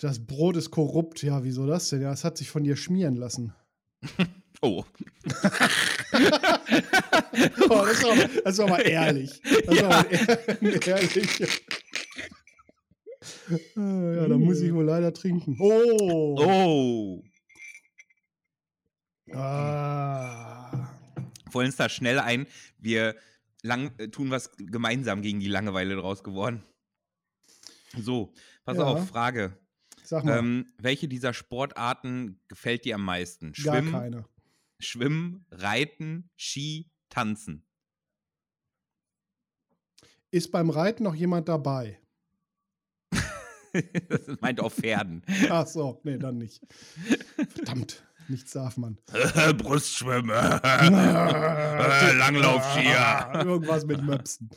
[0.00, 1.22] Das Brot ist korrupt.
[1.22, 2.02] Ja, wieso das denn?
[2.02, 3.52] Ja, es hat sich von dir schmieren lassen.
[4.62, 4.84] oh.
[7.68, 9.40] oh, das, war, das war mal ehrlich.
[9.66, 9.88] Das ja.
[9.88, 11.62] war mal ehrlich.
[13.76, 15.56] Ah, ja, da muss ich wohl leider trinken.
[15.58, 16.36] Oh!
[16.38, 17.22] Oh!
[19.34, 20.57] Ah.
[21.52, 22.46] Wollen uns da schnell ein.
[22.78, 23.16] Wir
[23.62, 26.62] lang, äh, tun was gemeinsam gegen die Langeweile draus geworden.
[27.96, 28.32] So,
[28.64, 28.84] pass ja.
[28.84, 29.58] auf, Frage.
[30.04, 30.38] Sag mal.
[30.38, 33.54] Ähm, welche dieser Sportarten gefällt dir am meisten?
[33.54, 34.24] Schwimmen, Gar keine.
[34.78, 37.66] Schwimmen, Reiten, Ski, Tanzen.
[40.30, 42.00] Ist beim Reiten noch jemand dabei?
[44.08, 45.22] das meint auch Pferden.
[45.48, 46.60] Ach so, nee, dann nicht.
[47.54, 48.98] Verdammt, nichts darf man.
[49.58, 50.30] Brustschwimmen,
[52.18, 53.32] Langlaufskier.
[53.44, 54.50] Irgendwas mit Möpsen.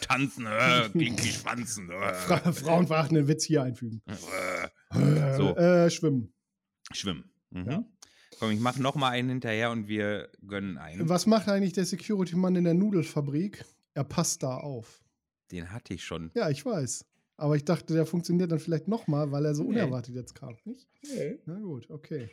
[0.00, 0.46] Tanzen,
[0.94, 1.88] gegen die Schwanzen.
[1.88, 4.02] Fra Frauenverachten den Witz hier einfügen.
[5.36, 5.56] so.
[5.56, 6.32] Äh, schwimmen.
[6.92, 7.30] Schwimmen.
[7.50, 7.70] Mhm.
[7.70, 7.84] Ja.
[8.38, 11.08] Komm, ich mache noch mal einen hinterher und wir gönnen einen.
[11.08, 13.64] Was macht eigentlich der Security-Mann in der Nudelfabrik?
[13.94, 15.02] Er passt da auf.
[15.50, 16.30] Den hatte ich schon.
[16.34, 17.04] Ja, ich weiß.
[17.36, 19.70] Aber ich dachte, der funktioniert dann vielleicht noch mal, weil er so nee.
[19.70, 20.86] unerwartet jetzt kam, nicht?
[21.02, 21.38] Nee.
[21.46, 22.30] Na gut, okay.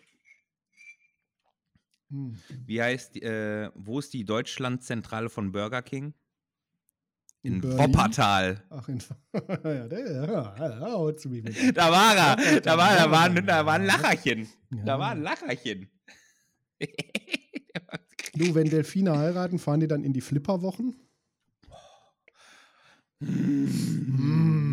[2.16, 2.38] Hm.
[2.66, 6.14] Wie heißt, äh, wo ist die Deutschlandzentrale von Burger King?
[7.42, 8.64] In, in Woppertal.
[8.70, 9.00] Ach, in,
[9.34, 9.88] ja,
[11.74, 12.62] Da war er.
[12.62, 14.48] Da war, da war, da war ein Lacherchen.
[14.86, 15.90] Da war ein Lacherchen.
[18.34, 20.96] du, wenn Delfine heiraten, fahren die dann in die Flipperwochen?
[23.20, 24.65] Mm.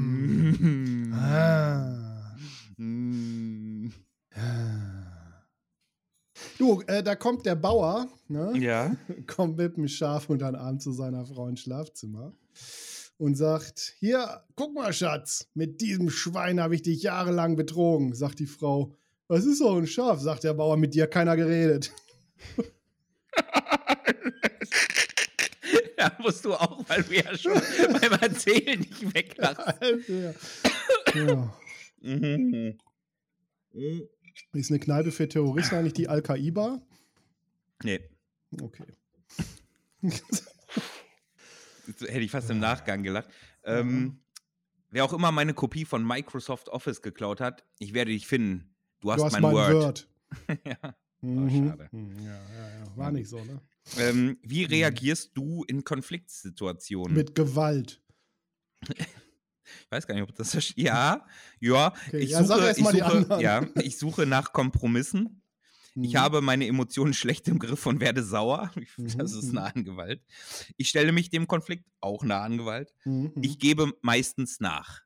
[6.72, 8.54] Du, äh, da kommt der Bauer, ne?
[8.56, 8.96] Ja.
[9.26, 12.32] kommt mit dem Schaf unter den Arm zu seiner Frau ins Schlafzimmer
[13.18, 18.38] und sagt: Hier, guck mal, Schatz, mit diesem Schwein habe ich dich jahrelang betrogen, sagt
[18.38, 18.96] die Frau.
[19.28, 20.18] Was ist so ein Schaf?
[20.20, 21.92] sagt der Bauer, mit dir keiner geredet.
[25.98, 27.61] ja, musst du auch, weil du ja schon
[28.00, 29.78] beim Erzählen nicht weglachst.
[30.08, 30.32] ja.
[31.20, 31.54] ja.
[32.00, 32.78] Mhm.
[33.74, 34.08] Mhm.
[34.52, 36.80] Ist eine Kneipe für Terroristen eigentlich die Al-Qaida?
[37.82, 38.00] Nee.
[38.60, 38.84] Okay.
[41.86, 43.28] Hätte ich fast im Nachgang gelacht.
[43.64, 44.20] Ähm,
[44.90, 48.74] wer auch immer meine Kopie von Microsoft Office geklaut hat, ich werde dich finden.
[49.00, 49.72] Du hast, du hast mein, mein Word.
[49.72, 50.08] Word.
[50.64, 50.94] ja.
[51.20, 51.46] Mhm.
[51.46, 51.88] Oh, schade.
[51.92, 52.18] Mhm.
[52.18, 52.96] Ja, ja, ja.
[52.96, 53.60] War nicht so, ne?
[53.98, 54.70] Ähm, wie mhm.
[54.70, 57.16] reagierst du in Konfliktsituationen?
[57.16, 58.02] Mit Gewalt.
[59.85, 60.74] Ich weiß gar nicht, ob das ist.
[60.76, 61.26] Ja,
[61.61, 61.92] ja.
[62.08, 65.42] Okay, ich, ja, suche, ich, suche, ja ich suche nach Kompromissen.
[65.94, 66.04] Mhm.
[66.04, 68.70] Ich habe meine Emotionen schlecht im Griff und werde sauer.
[68.96, 69.54] Das ist mhm.
[69.54, 70.22] nah an Gewalt.
[70.76, 72.94] Ich stelle mich dem Konflikt auch nah an Gewalt.
[73.04, 73.32] Mhm.
[73.42, 75.02] Ich gebe meistens nach.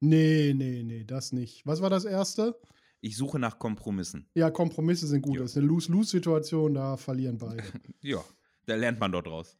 [0.00, 1.66] Nee, nee, nee, das nicht.
[1.66, 2.58] Was war das erste?
[3.02, 4.28] Ich suche nach Kompromissen.
[4.34, 5.36] Ja, Kompromisse sind gut.
[5.36, 5.42] Ja.
[5.42, 7.62] Das ist eine Lose-Lose-Situation, da verlieren beide.
[8.00, 8.22] ja,
[8.66, 9.56] da lernt man dort raus.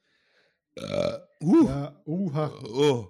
[0.77, 1.67] Äh, uh.
[1.67, 2.53] Ja, uha.
[2.65, 3.09] Oh.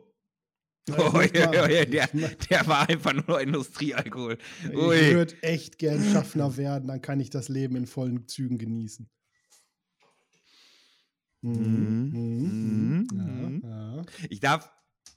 [0.88, 4.38] Oh, ja, ja, ja, der, der, war einfach nur Industriealkohol.
[4.74, 4.96] Ui.
[4.96, 9.08] Ich würde echt gern Schaffner werden, dann kann ich das Leben in vollen Zügen genießen.
[11.42, 12.10] Mhm.
[12.12, 13.08] Mhm.
[13.12, 13.62] Mhm.
[13.64, 14.70] Ja, ich darf,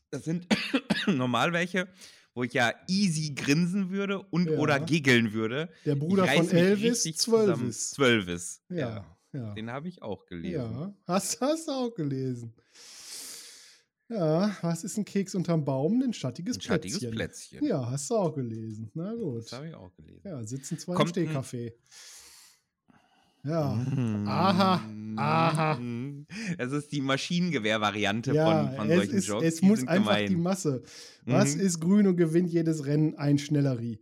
[0.09, 0.47] das sind
[1.07, 1.87] normal welche,
[2.33, 5.69] wo ich ja easy grinsen würde und oder giggeln würde.
[5.85, 7.91] Der Bruder von Elvis, Zwölvis.
[7.91, 8.61] Zwölvis.
[8.69, 9.53] Ja, ja.
[9.53, 10.53] Den habe ich auch gelesen.
[10.53, 12.53] Ja, hast, du auch gelesen.
[14.13, 16.01] Ja, was ist ein Keks unterm Baum?
[16.03, 17.15] Ein schattiges Ein schattiges Plätzchen.
[17.59, 17.65] Plätzchen.
[17.65, 18.91] Ja, hast du auch gelesen.
[18.93, 19.43] Na gut.
[19.45, 20.21] Das habe ich auch gelesen.
[20.23, 21.73] Ja, sitzen zwei Kommt im Stehkaffee.
[23.45, 23.73] Ja.
[23.75, 24.25] Mm.
[24.27, 24.81] Aha,
[25.17, 25.79] aha.
[26.57, 29.47] Es ist die Maschinengewehr-Variante Ja, von, von es, solchen ist, Jokes.
[29.47, 30.27] es Die muss einfach gemein.
[30.29, 30.83] die Masse.
[31.25, 31.61] Was Mhm.
[31.61, 33.15] ist grün und gewinnt jedes Rennen?
[33.15, 33.99] Ein Schnellerie.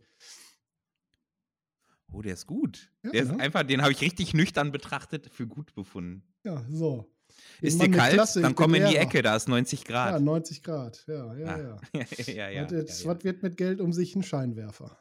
[2.12, 2.90] Oh, der ist gut.
[3.02, 3.40] Ja, der ist ne?
[3.40, 6.22] einfach, den habe ich richtig nüchtern betrachtet für gut befunden.
[6.44, 7.10] Ja, so.
[7.62, 8.12] Ist Mann dir kalt?
[8.14, 8.96] Klasse, Dann komm in die.
[8.96, 10.22] Ecke, da ist 90 Ja, Grad.
[10.22, 11.04] 90 Grad.
[11.06, 11.58] Ja, ja, Ah.
[11.58, 11.78] ja.
[11.94, 12.02] ja,
[12.34, 13.10] ja, ja, was, ja, jetzt, ja.
[13.14, 14.98] was wird mit Geld um sich ein Scheinwerfer?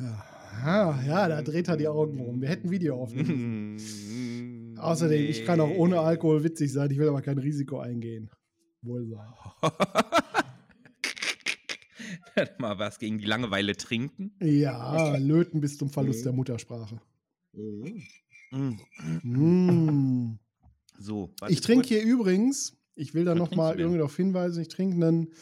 [0.00, 2.40] Ja, ja da dreht er die Augen rum.
[2.40, 3.78] Wir hätten Video aufnehmen.
[4.78, 5.98] Außerdem, ich kann auch ohne.
[6.00, 6.90] Alkohol witzig sein.
[6.92, 8.30] Ich will aber kein Risiko eingehen.
[8.82, 9.26] Wohl sein.
[12.58, 14.30] Mal was gegen die Langeweile trinken.
[14.40, 16.24] Ja, löten bis zum Verlust Mhm.
[16.24, 17.00] der Muttersprache.
[17.52, 17.98] Mm.
[20.98, 23.80] So, Ich trinke hier übrigens, ich will da Was noch mal trinkst du denn?
[23.80, 25.32] irgendwie darauf hinweisen, ich trinke einen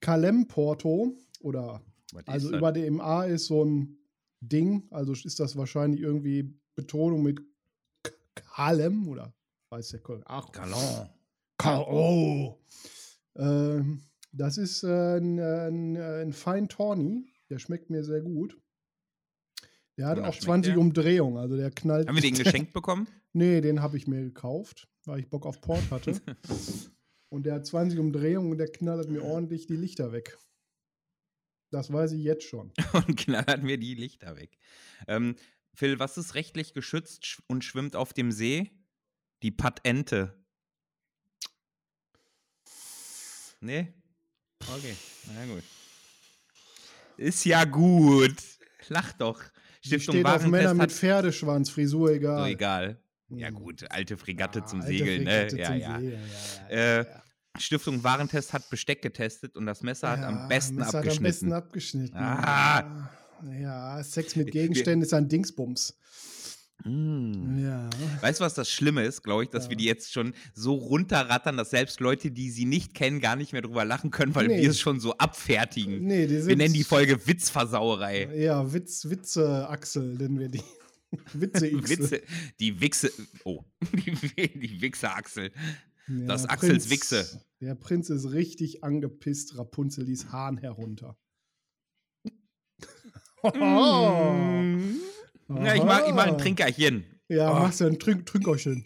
[0.00, 2.58] Kalem Porto oder Was also das?
[2.58, 3.98] über dem A ist so ein
[4.40, 7.40] Ding, also ist das wahrscheinlich irgendwie Betonung mit
[8.34, 9.34] Kalem oder
[9.70, 10.24] weiß der Kollege.
[10.28, 11.10] Ach, Galant.
[11.58, 12.58] Ka- oh.
[13.36, 18.56] Ähm, das ist äh, ein, ein, ein Fine Tawny, der schmeckt mir sehr gut.
[19.98, 20.80] Der hat auch schmeckt 20 der?
[20.80, 22.06] Umdrehungen, also der knallt.
[22.06, 23.08] Haben wir den geschenkt bekommen?
[23.32, 26.20] Nee, den habe ich mir gekauft, weil ich Bock auf Port hatte.
[27.30, 30.38] und der hat 20 Umdrehungen und der knallert mir ordentlich die Lichter weg.
[31.70, 32.72] Das weiß ich jetzt schon.
[32.92, 34.56] und knallert mir die Lichter weg.
[35.08, 35.34] Ähm,
[35.74, 38.70] Phil, was ist rechtlich geschützt sch- und schwimmt auf dem See?
[39.42, 40.34] Die Patente.
[43.60, 43.92] Nee?
[44.60, 44.96] Okay,
[45.34, 45.64] na gut.
[47.16, 48.36] Ist ja gut.
[48.88, 49.42] Lach doch.
[49.80, 52.48] Stiftung steht auf Männer mit Pferdeschwanz, Frisur so egal.
[52.50, 52.98] egal.
[53.30, 53.54] Ja Hm.
[53.54, 55.30] gut, alte Fregatte Ah, zum Segeln, ne?
[55.30, 55.48] Ja, ja.
[55.50, 57.22] Segeln, ja, ja, Äh, ja, ja.
[57.58, 61.10] Stiftung Warentest hat Besteck getestet und das Messer hat Ja, am besten Messer abgeschnitten.
[61.10, 62.16] Hat am besten abgeschnitten.
[62.16, 63.10] Ah.
[63.60, 65.96] Ja, Sex mit Gegenständen ist ein Dingsbums.
[66.84, 67.58] Mm.
[67.58, 67.90] Ja.
[68.20, 69.70] Weißt du, was das Schlimme ist, glaube ich, dass Ja.
[69.70, 73.52] wir die jetzt schon so runterrattern, dass selbst Leute, die sie nicht kennen, gar nicht
[73.52, 74.62] mehr drüber lachen können, weil Nee.
[74.62, 76.04] wir es schon so abfertigen.
[76.04, 76.48] Nee, die sind.
[76.48, 78.34] Wir nennen die Folge Witzversauerei.
[78.36, 80.62] Ja, Witz, Witze, Axel nennen wir die.
[81.32, 82.22] Witze, Witze,
[82.60, 83.10] die Wichse,
[83.44, 84.12] oh, die,
[84.58, 85.50] die Wichse-Achsel.
[86.06, 87.42] Ja, Das Axels Prinz- Wichse.
[87.60, 89.58] Der Prinz ist richtig angepisst.
[89.58, 91.16] Rapunzel ließ Hahn herunter.
[93.54, 94.96] Mm.
[95.48, 96.38] Ja, ich mach, ich mach ein.
[96.38, 97.04] Trinkerchen.
[97.28, 97.54] Ja, Oh.
[97.60, 98.84] machst du ein Trink Trinkerchen.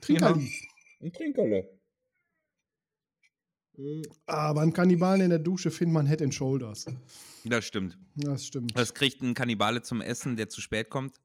[0.00, 0.52] Trinkerli.
[1.00, 1.68] Ein Trinkerle.
[4.26, 6.86] Aber einen Kannibalen in der Dusche findet man Head and Shoulders.
[7.44, 7.98] Das stimmt.
[8.14, 8.72] Das stimmt.
[8.76, 11.16] Was kriegt ein Kannibale zum Essen, der zu spät kommt?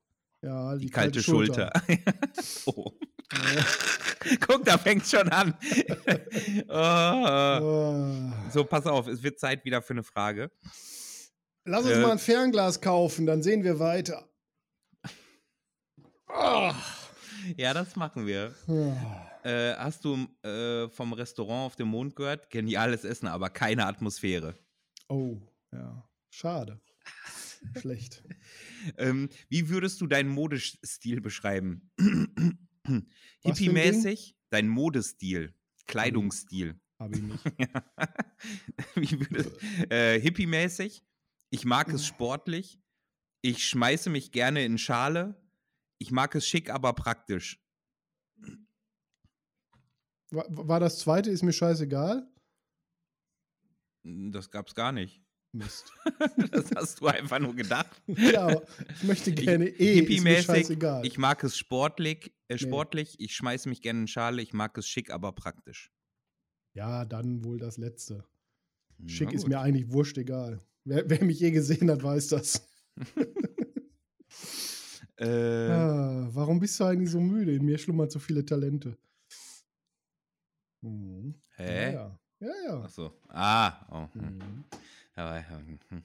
[0.41, 1.71] ja, Die, kalte, Schulter.
[2.65, 2.91] oh.
[4.47, 5.53] Guck, da fängt schon an.
[6.67, 6.73] oh.
[6.73, 8.33] Ah.
[8.51, 10.49] So, pass auf, es wird Zeit wieder für eine Frage.
[11.65, 12.01] Lass uns Äh.
[12.01, 14.28] mal ein Fernglas kaufen, dann sehen wir weiter.
[17.57, 18.53] Ja, das machen wir.
[19.43, 22.49] Äh, hast du äh, vom Restaurant auf dem Mond gehört?
[22.49, 24.57] Geniales Essen, aber keine Atmosphäre.
[25.07, 25.37] Oh,
[25.71, 26.07] ja.
[26.29, 26.81] Schade.
[27.79, 28.23] Schlecht.
[28.97, 31.91] Ähm, wie würdest du deinen Modestil beschreiben?
[33.43, 34.37] Hippie-mäßig?
[34.51, 35.53] Dein Modestil,
[35.85, 36.79] Kleidungsstil.
[36.97, 37.43] Hab ich nicht.
[38.95, 39.51] wie würdest,
[39.91, 41.03] äh, Hippie-mäßig?
[41.49, 42.79] Ich mag es sportlich.
[43.41, 45.35] Ich schmeiße mich gerne in Schale.
[45.99, 47.61] Ich mag es schick, aber praktisch.
[50.31, 52.27] War, war das zweite, ist mir scheißegal?
[54.03, 55.21] Das gab's gar nicht.
[55.51, 55.91] Mist.
[56.51, 58.01] Das hast du einfach nur gedacht.
[58.07, 58.63] ja, aber
[58.95, 60.45] ich möchte gerne eh, ist mir Hippie-mäßig.
[60.45, 61.05] scheißegal.
[61.05, 63.19] Ich mag es sportlich, äh, sportlich.
[63.19, 64.41] Ich schmeiße mich gerne in Schale.
[64.41, 65.91] Ich mag es schick, aber praktisch.
[66.73, 68.25] ja, dann wohl das letzte.
[69.07, 70.61] Schick ist mir eigentlich wurscht egal.
[70.83, 72.67] Wer, wer mich je gesehen hat, weiß das.
[75.19, 77.53] Äh, Ah, warum bist du eigentlich so müde?
[77.53, 78.97] In mir schlummern so viele Talente.
[80.81, 81.35] Mhm.
[81.57, 81.65] Hä?
[81.83, 82.19] Ja, ja.
[82.39, 82.81] ja, ja.
[82.83, 83.13] Achso.
[83.27, 83.85] Ah.
[83.91, 84.13] Oh.
[84.13, 84.37] hm.
[84.37, 84.63] Mhm.
[85.15, 86.03] Aber, hm.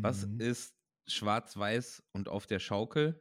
[0.00, 0.40] Was Mhm.
[0.40, 0.74] ist
[1.08, 3.20] schwarz-weiß und auf der Schaukel?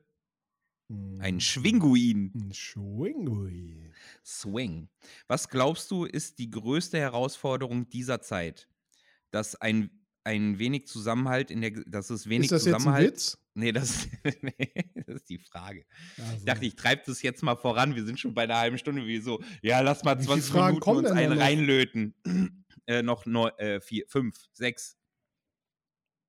[0.89, 1.19] Mhm.
[1.21, 2.32] Ein Schwinguin.
[2.36, 3.91] Ein Schwingui.
[4.23, 4.89] Swing.
[5.27, 8.69] Was glaubst du, ist die größte Herausforderung dieser Zeit?
[9.32, 13.14] Dass ein, ein wenig Zusammenhalt in der, dass es wenig Ist das jetzt ein Zusammenhalt.
[13.14, 13.38] Witz?
[13.54, 14.08] Nee, das,
[14.42, 15.86] nee, das ist die Frage.
[16.18, 17.96] Also, Ich dachte, ich treibe das jetzt mal voran.
[17.96, 19.42] Wir sind schon bei einer halben Stunde wie so.
[19.62, 22.16] Ja, lass mal Wie viele 20 Fragen Minuten uns einen reinlöten.
[22.88, 24.98] äh, noch neu, äh, vier, fünf, sechs.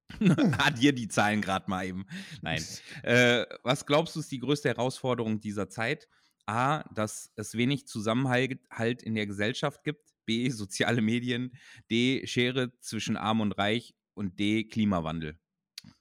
[0.59, 2.07] Addier die Zahlen gerade mal eben.
[2.41, 2.65] Nein.
[3.03, 6.09] Äh, was glaubst du, ist die größte Herausforderung dieser Zeit?
[6.47, 10.12] A, dass es wenig Zusammenhalt halt in der Gesellschaft gibt.
[10.25, 10.49] B.
[10.51, 11.53] Soziale Medien.
[11.91, 12.27] D.
[12.27, 13.95] Schere zwischen Arm und Reich.
[14.15, 14.65] Und D.
[14.65, 15.39] Klimawandel.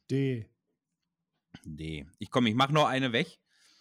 [0.10, 0.50] D.
[1.64, 2.06] D.
[2.20, 3.40] Ich komme, ich mache noch eine weg.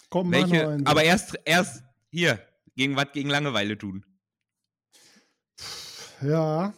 [0.08, 0.68] Komm, mach noch Welche?
[0.68, 0.86] einen.
[0.86, 2.44] Aber erst, erst hier.
[2.76, 3.12] Gegen was?
[3.12, 4.04] Gegen Langeweile tun.
[6.22, 6.74] Ja.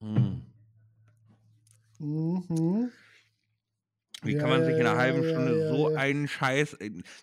[0.00, 0.42] Hm.
[1.98, 2.90] Mhm.
[4.24, 6.76] Wie kann man sich in einer halben Stunde so einen Scheiß.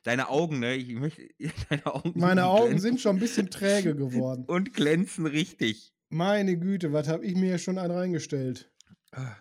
[0.03, 0.75] Deine Augen, ne?
[0.75, 1.27] Ich möchte.
[1.69, 4.43] Deine Augen Meine Augen sind schon ein bisschen träge geworden.
[4.47, 5.93] Und glänzen richtig.
[6.09, 8.71] Meine Güte, was habe ich mir hier schon einen reingestellt?
[9.11, 9.35] Ah.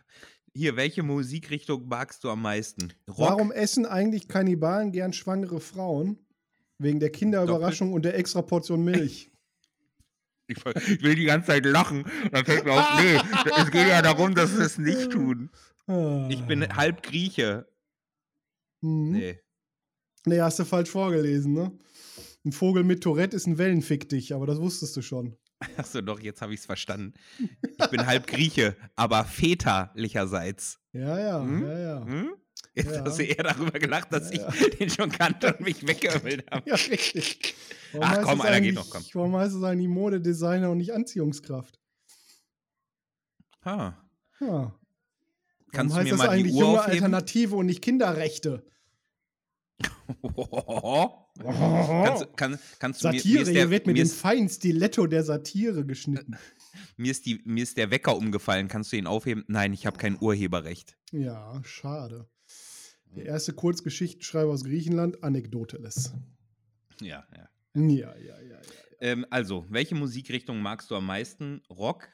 [0.52, 2.92] Hier, welche Musikrichtung magst du am meisten?
[3.08, 3.18] Rock?
[3.18, 6.18] Warum essen eigentlich Kannibalen gern schwangere Frauen?
[6.78, 9.30] Wegen der Kinderüberraschung und der extra Portion Milch.
[10.48, 10.64] Ich,
[11.04, 12.04] will- die ganze Zeit lachen.
[12.32, 13.16] Dann fällt mir auf, nee,
[13.56, 15.48] es geht ja darum, dass sie es nicht tun.
[16.28, 17.66] Ich bin halb Grieche.
[18.82, 19.10] Hm.
[19.10, 19.40] Nee.
[20.26, 20.40] Nee.
[20.40, 21.78] hast du falsch vorgelesen, ne?
[22.44, 25.36] Ein Vogel mit Tourette ist ein Wellenfick dich, aber das wusstest du schon.
[25.76, 27.12] Achso, doch, jetzt habe ich es verstanden.
[27.78, 30.78] Ich bin halb Grieche, aber väterlicherseits.
[30.92, 31.62] Ja, ja, Hm?
[31.66, 32.04] ja, ja.
[32.04, 32.34] Hm?
[32.74, 33.04] Jetzt Ja.
[33.04, 36.68] hast du eher darüber gelacht, dass Ja, ich den schon kannte und mich weggeömmelt habe.
[36.68, 37.54] Ja, richtig.
[37.92, 39.04] Warum Ach, komm, einer geht noch, komm.
[39.14, 41.78] Warum heißt es eigentlich Modedesigner und nicht Anziehungskraft?
[43.64, 44.02] Ha.
[44.40, 44.79] Ja.
[45.72, 46.92] Warum Kannst du heißt mir das mal die eigentlich Uhr junge aufheben?
[47.04, 48.64] Alternative und nicht Kinderrechte?
[51.38, 55.06] kannst, du- kann, kannst du mir, mir Satire, der, hier wird mit dem feinen Stiletto
[55.06, 56.36] der Satire geschnitten.
[56.96, 58.68] mir, ist die, mir ist der Wecker umgefallen.
[58.68, 59.44] Kannst du ihn aufheben?
[59.46, 60.96] Nein, ich habe kein Urheberrecht.
[61.12, 62.28] Ja, schade.
[63.16, 66.12] Der erste Kurzgeschichtenschreiber aus Griechenland, Anekdoteles.
[67.00, 67.48] Ja, ja.
[67.74, 68.60] Ja, ja, ja, ja.
[69.00, 71.62] Ähm, also, welche Musikrichtung magst du am meisten?
[71.70, 72.08] Rock,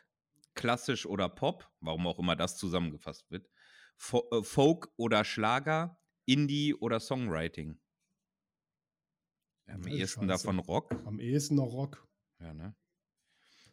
[0.57, 1.71] klassisch oder Pop?
[1.81, 3.49] Warum auch immer das zusammengefasst wird.
[3.97, 5.99] Fo äh, Folk oder Schlager?
[6.25, 7.79] Indie oder Songwriting?
[9.69, 10.92] Am Ja, ehesten davon Rock.
[11.05, 12.07] Am ehesten noch Rock.
[12.40, 12.75] Ja, ne?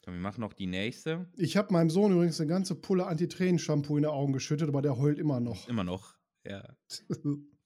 [0.03, 1.31] Dann wir machen noch die nächste.
[1.37, 4.97] Ich habe meinem Sohn übrigens eine ganze Pulle Anti-Tränen-Shampoo in die Augen geschüttet, aber der
[4.97, 5.67] heult immer noch.
[5.67, 6.15] Immer noch.
[6.45, 6.63] Ja.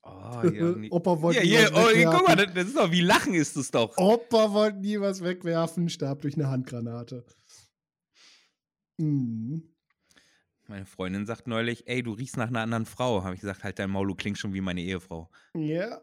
[0.09, 2.45] Oh, nie- Opa wollte ja, was oh, hier, guck mal, wegwerfen.
[2.45, 3.97] das, das ist doch wie Lachen ist es doch.
[3.97, 7.25] Opa wollte nie was wegwerfen, starb durch eine Handgranate.
[8.99, 9.61] Mhm.
[10.67, 13.23] Meine Freundin sagt neulich, ey, du riechst nach einer anderen Frau.
[13.23, 15.29] Habe ich gesagt, halt dein Maul, du klingst schon wie meine Ehefrau.
[15.53, 16.01] Ja,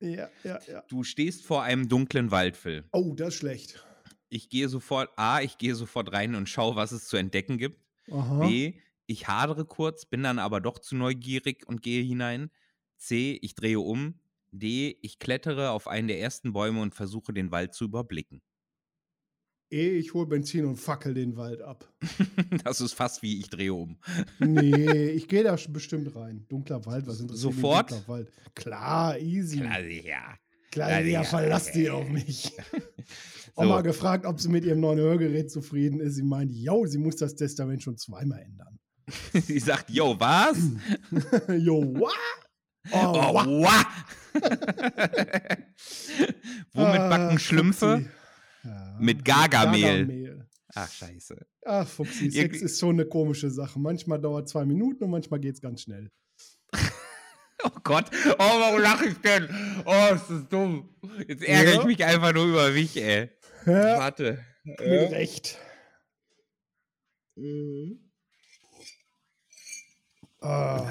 [0.00, 0.82] ja, ja, ja.
[0.88, 2.90] Du stehst vor einem dunklen Wald, Phil.
[2.92, 3.84] Oh, das ist schlecht.
[4.28, 7.80] Ich gehe sofort, A, ich gehe sofort rein und schaue, was es zu entdecken gibt.
[8.10, 8.40] Aha.
[8.40, 12.50] B, ich hadere kurz, bin dann aber doch zu neugierig und gehe hinein.
[12.96, 14.20] C, ich drehe um.
[14.50, 18.42] D, ich klettere auf einen der ersten Bäume und versuche den Wald zu überblicken.
[19.70, 21.88] E, ich hol Benzin und fackel den Wald ab.
[22.64, 23.98] Das ist fast wie ich drehe um.
[24.38, 26.46] Nee, ich gehe da bestimmt rein.
[26.48, 27.90] Dunkler Wald, was interessiert Sofort?
[27.90, 28.32] Dunkler Wald.
[28.54, 29.58] Klar, easy.
[29.58, 30.38] Klar, ja.
[30.70, 32.52] Klar ja, ja, verlass dich auf mich.
[33.54, 36.16] Oma gefragt, ob sie mit ihrem neuen Hörgerät zufrieden ist.
[36.16, 38.78] Sie meint, yo, sie muss das Testament schon zweimal ändern.
[39.34, 40.56] Sie sagt, yo, was?
[41.58, 42.12] yo, what?
[42.90, 43.84] Oh, Oh, wah!
[46.72, 47.98] Womit Ah, backen Schlümpfe?
[47.98, 48.10] Fuchsi.
[48.64, 49.80] Ja, Mit Gargamel.
[50.06, 50.48] Gargamel.
[50.74, 51.46] Ach, scheiße.
[51.66, 53.78] Ach, Fuchsi, Sex ist schon eine komische Sache.
[53.78, 56.10] Manchmal dauert zwei Minuten und manchmal geht es ganz schnell.
[57.66, 58.10] Oh Gott.
[58.26, 59.48] Oh, warum lache ich denn?
[59.86, 60.94] Oh, ist das dumm.
[61.26, 61.80] Jetzt ärgere Ja.
[61.80, 63.30] ich mich einfach nur über mich, ey.
[63.64, 64.44] Ja, Warte.
[64.64, 65.58] mit Recht.
[70.40, 70.90] Ah,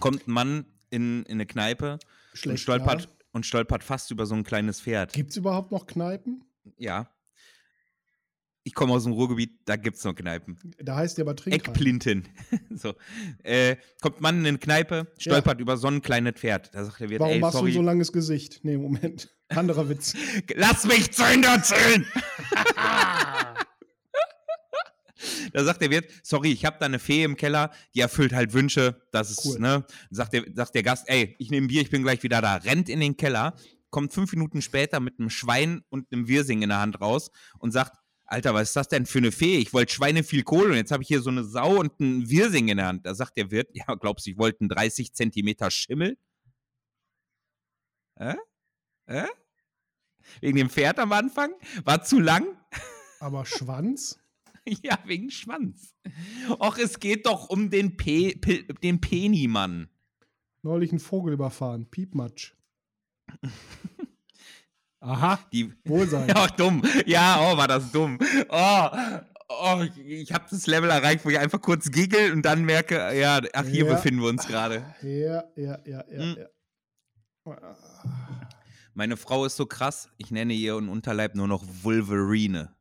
[0.00, 2.00] Kommt ein Mann in, in eine Kneipe und
[2.38, 2.62] schlecht.
[2.62, 3.08] stolpert, Ja.
[3.34, 5.12] Und stolpert fast über so ein kleines Pferd.
[5.12, 6.44] Gibt es überhaupt noch Kneipen?
[6.78, 7.10] Ja.
[8.62, 10.56] Ich komme aus dem Ruhrgebiet, da gibt es noch Kneipen.
[10.78, 11.60] Da heißt der aber Trinkheim.
[11.60, 12.28] Eckplinten.
[12.70, 12.94] so.
[13.42, 16.74] Äh, kommt Mann in eine Kneipe, stolpert über so ein kleines Pferd.
[16.74, 18.60] Da sagt der Wirt, Warum ey, machst sorry, du so ein langes Gesicht?
[18.62, 19.36] Nee, Moment.
[19.48, 20.14] Anderer Witz.
[20.54, 22.06] lass mich zu Ende erzählen!
[25.54, 28.52] da sagt der Wirt, sorry, ich habe da eine Fee im Keller, die erfüllt halt
[28.52, 29.00] Wünsche.
[29.12, 29.60] Das ist, Cool.
[29.60, 29.86] ne?
[30.10, 32.56] Sagt der, sagt der Gast, ey, ich nehme Bier, ich bin gleich wieder da.
[32.56, 33.54] Rennt in den Keller,
[33.90, 37.70] kommt fünf Minuten später mit einem Schwein und einem Wirsing in der Hand raus und
[37.70, 39.58] sagt, Alter, was ist das denn für eine Fee?
[39.58, 42.28] Ich wollte Schweine viel Kohle und jetzt habe ich hier so eine Sau und einen
[42.28, 43.06] Wirsing in der Hand.
[43.06, 46.18] Da sagt der Wirt, ja, glaubst du, ich wollte einen 30 Zentimeter Schimmel?
[48.18, 48.34] Hä?
[49.06, 49.24] Hä?
[50.40, 51.52] Wegen dem Pferd am Anfang?
[51.84, 52.46] War zu lang?
[53.20, 54.18] Aber Schwanz?
[54.82, 55.94] Ja, wegen Schwanz.
[56.58, 59.88] Och, es geht doch um den, Pe Pe den Penimann.
[60.62, 61.86] Neulich einen Vogel überfahren.
[61.90, 62.54] Piepmatsch.
[65.00, 66.28] Aha, Die, wohl sein.
[66.34, 66.82] ja, dumm.
[67.04, 68.18] Ja, oh, war das dumm.
[68.48, 68.88] Oh,
[69.48, 72.96] oh ich, ich habe das Level erreicht, wo ich einfach kurz giggle und dann merke,
[73.14, 73.94] ja, ach, hier Ja.
[73.94, 74.94] befinden wir uns gerade.
[75.02, 76.36] Ja, ja, ja, ja, Hm.
[76.38, 77.58] ja.
[78.94, 82.73] Meine Frau ist so krass, ich nenne ihren Unterleib nur noch Wolverine.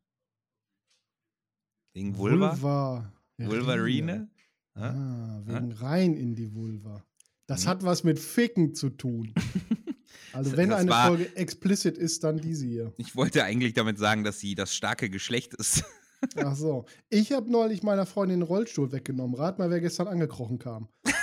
[1.93, 2.51] Wegen Vulva?
[2.53, 3.11] Vulva.
[3.37, 4.29] Wolverine?
[4.75, 4.81] Ja?
[4.81, 7.03] Ah, wegen rein in die Vulva.
[7.47, 7.69] Das Mhm.
[7.69, 9.33] hat was mit Ficken zu tun.
[10.31, 12.91] Also wenn Das eine war- Folge explicit ist, dann diese hier.
[12.97, 15.83] Ich wollte eigentlich damit sagen, dass sie das starke Geschlecht ist.
[16.37, 16.85] Ach so.
[17.09, 19.35] Ich habe neulich meiner Freundin den Rollstuhl weggenommen.
[19.35, 20.87] Rat mal, wer gestern angekrochen kam.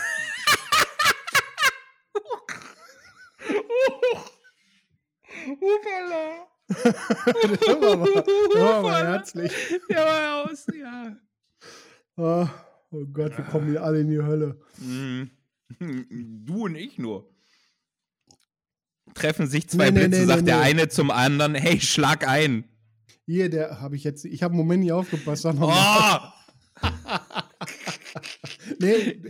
[6.70, 9.52] Der war mal, der war mal herzlich.
[9.88, 11.16] Der war aus, ja.
[12.16, 12.48] Ah,
[12.90, 14.60] oh Gott, wir kommen hier alle in die Hölle.
[14.78, 15.30] Mhm.
[16.46, 17.28] Du und ich nur.
[19.14, 20.62] Treffen sich zwei Nee, Blitze, nee, sagt nee, der nee.
[20.64, 22.64] eine zum anderen, hey, schlag ein.
[23.26, 24.24] Hier, der habe ich jetzt.
[24.24, 25.42] Ich habe einen Moment nicht aufgepasst.
[25.42, 26.32] Sag noch mal.
[26.82, 26.88] Oh,
[28.80, 29.20] Nee,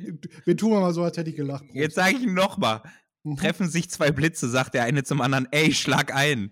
[0.45, 1.65] wir tun mal so, als hätte ich gelacht.
[1.73, 2.83] jetzt sage ich nochmal.
[3.23, 3.37] Mhm.
[3.37, 6.51] Treffen sich zwei Blitze, sagt der eine zum anderen, ey, schlag ein.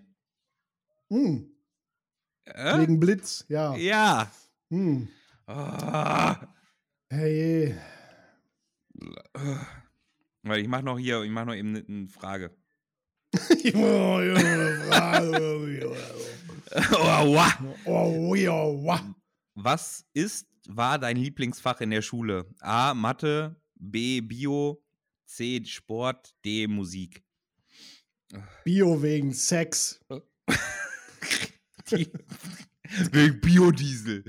[1.09, 1.51] Hm,
[2.45, 2.79] Äh?
[2.79, 3.75] wegen Blitz, ja.
[3.75, 4.31] Ja.
[4.69, 5.07] Hm.
[5.47, 6.35] Oh.
[7.11, 7.75] Hey,
[10.43, 12.55] Weil ich mache noch hier, ich mache noch eben eine Frage.
[19.55, 22.45] Was ist, war dein Lieblingsfach in der Schule?
[22.59, 22.93] A.
[22.93, 24.21] Mathe, B.
[24.21, 24.83] Bio,
[25.25, 25.63] C.
[25.65, 26.67] Sport, D.
[26.67, 27.23] Musik.
[28.63, 29.99] Bio wegen Sex.
[31.91, 32.11] Die-
[33.11, 34.23] Wegen Biodiesel.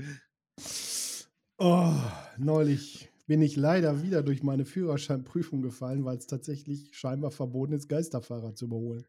[1.57, 1.93] Oh,
[2.37, 7.87] neulich bin ich leider wieder durch meine Führerscheinprüfung gefallen, weil es tatsächlich scheinbar verboten ist,
[7.87, 9.05] Geisterfahrer zu überholen.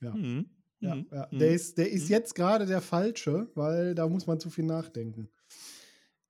[0.00, 0.12] Ja.
[0.14, 0.48] Hm.
[0.80, 1.06] Ja, Hm.
[1.10, 1.30] ja.
[1.30, 1.38] Hm.
[1.38, 2.10] Der ist, der ist Hm.
[2.10, 5.28] jetzt gerade der falsche, weil da muss man zu viel nachdenken.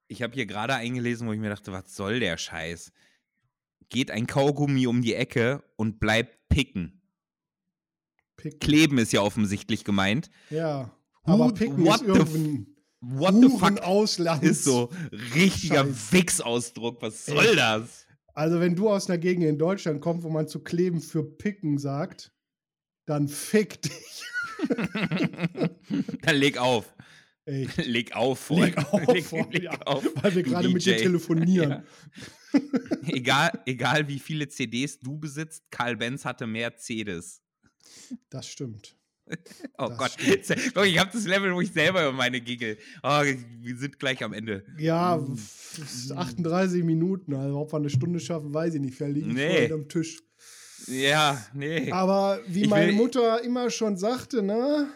[0.08, 2.92] Ich habe hier gerade eingelesen, wo ich mir dachte, was soll der Scheiß?
[3.90, 6.97] Geht ein Kaugummi um die Ecke und bleibt picken.
[8.38, 8.60] Pick.
[8.60, 10.30] Kleben ist ja offensichtlich gemeint.
[10.48, 10.90] Ja.
[11.24, 12.66] Who- Aber Picken what ist the irgendein
[13.00, 14.42] What the fuck Hurenausland.
[14.42, 14.90] ist so
[15.34, 15.86] richtiger.
[16.12, 17.02] Wichsausdruck.
[17.02, 17.58] Was soll Echt.
[17.58, 18.06] das?
[18.34, 21.76] Also, wenn du aus einer Gegend in Deutschland kommst, wo man zu kleben für Picken
[21.78, 22.32] sagt,
[23.06, 24.22] dann fick dich.
[26.22, 26.92] Dann leg auf.
[27.44, 27.76] Echt.
[27.86, 28.92] Leg auf, Leg Freund.
[28.92, 29.80] auf, leg, Freund, leg ja.
[29.82, 30.04] auf.
[30.22, 31.70] Weil wir gerade mit dir telefonieren.
[31.70, 32.60] Ja.
[33.06, 37.40] egal, egal wie viele CDs du besitzt, Karl Benz hatte Mercedes.
[38.30, 38.94] Das stimmt.
[39.76, 40.10] Oh Das Gott.
[40.12, 40.46] stimmt.
[40.74, 42.78] Guck, ich habe das Level, wo ich selber über meine giggle.
[43.02, 43.20] Oh,
[43.60, 44.64] wir sind gleich am Ende.
[44.78, 45.34] Ja, Mm.
[45.34, 45.80] f-
[46.10, 47.34] f- 38 Minuten.
[47.34, 48.94] Also, ob wir eine Stunde schaffen, weiß ich nicht.
[48.96, 49.72] Vielleicht liege ich Nee.
[49.72, 50.22] am Tisch.
[50.86, 51.92] Ja, nee.
[51.92, 54.88] Aber wie Ich meine Mutter immer schon sagte, ne?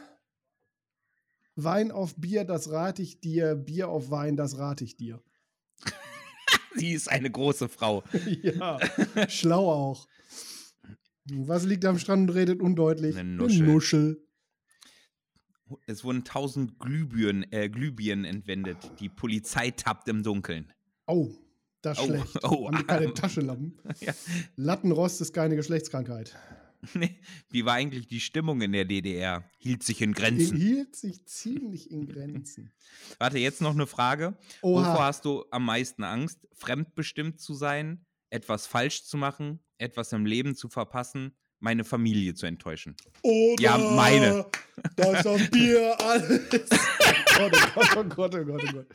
[1.55, 3.55] Wein auf Bier, das rate ich dir.
[3.55, 5.23] Bier auf Wein, das rate ich dir.
[6.75, 8.03] Sie ist eine große Frau.
[8.43, 8.79] ja,
[9.29, 10.09] schlau auch.
[11.31, 13.17] Was liegt am Strand und redet undeutlich?
[13.17, 13.67] Eine Nuschel.
[13.67, 14.27] Nuschel.
[15.87, 18.77] Es wurden tausend Glühbirnen, äh, Glühbirnen entwendet.
[19.01, 20.73] Die Polizei tappt im Dunkeln.
[21.07, 21.31] Oh,
[21.81, 22.39] das ist Oh, schlecht.
[22.45, 23.13] oh, Haben die keine ah.
[23.13, 23.79] Taschenlampen?
[24.01, 24.13] Ja.
[24.57, 26.37] Lattenrost ist keine Geschlechtskrankheit.
[26.95, 29.49] Nee, Wie war eigentlich die Stimmung in der DDR?
[29.59, 30.57] Hielt sich in Grenzen.
[30.57, 32.73] hielt sich ziemlich in Grenzen.
[33.21, 34.37] Warte, jetzt noch eine Frage.
[34.63, 35.05] Wovor Oha.
[35.07, 36.41] hast du am meisten Angst?
[36.55, 42.47] Fremdbestimmt zu sein, etwas falsch zu machen, etwas im Leben zu verpassen, meine Familie zu
[42.47, 42.97] enttäuschen.
[43.23, 44.47] Oder Ja, meine.
[44.97, 46.41] Das das Bier alles.
[47.41, 48.87] oh Gott, oh Gott, oh Gott, oh Gott.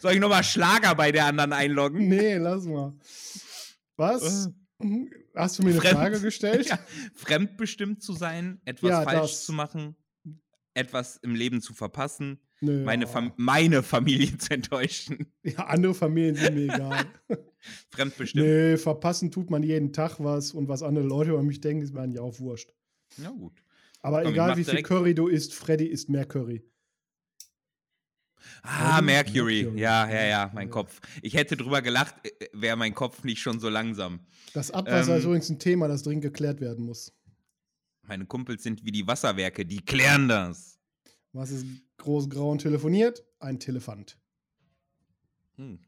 [0.00, 2.08] Soll ich nochmal Schlager bei der anderen einloggen?
[2.08, 2.92] Nee, lass mal.
[3.96, 4.50] Was?
[4.82, 6.66] Hm, Hast du mir eine Fremd- Frage gestellt?
[6.68, 6.78] Ja,
[7.14, 9.44] fremdbestimmt zu sein, etwas Ja, falsch das.
[9.46, 9.96] zu machen,
[10.74, 13.10] etwas im Leben zu verpassen, Nö, meine, ja.
[13.10, 15.26] Fam meine Familie zu enttäuschen.
[15.42, 17.04] ja, andere Familien sind mir egal.
[17.90, 18.44] Fremdbestimmt.
[18.44, 21.92] nee, verpassen tut man jeden Tag was und was andere Leute über mich denken, ist
[21.92, 22.72] mir eigentlich auch wurscht.
[23.18, 23.62] Ja, gut.
[24.00, 26.64] Aber Komm, egal wie viel Curry du isst, Freddy isst mehr Curry.
[28.62, 29.64] Ah, Mercury.
[29.64, 29.80] Mercury.
[29.80, 30.72] Ja, ja, ja, mein Ja.
[30.72, 31.00] Kopf.
[31.22, 34.20] Ich hätte drüber gelacht, äh, wäre mein Kopf nicht schon so langsam.
[34.54, 37.12] Das Abwasser Ähm, ist übrigens ein Thema, das dringend geklärt werden muss.
[38.02, 40.78] Meine Kumpels sind wie die Wasserwerke, die klären das.
[41.32, 41.66] Was ist
[42.06, 43.24] groß, grau und telefoniert?
[43.40, 44.16] Ein Telefant.
[45.56, 45.78] Hm.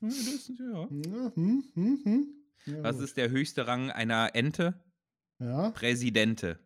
[0.00, 0.88] Ja, das ist- ja.
[0.90, 2.26] Ja, hm, hm, hm.
[2.66, 3.04] Ja, Was gut.
[3.04, 4.74] ist der höchste Rang einer Ente?
[5.38, 6.58] Ja, Präsidente.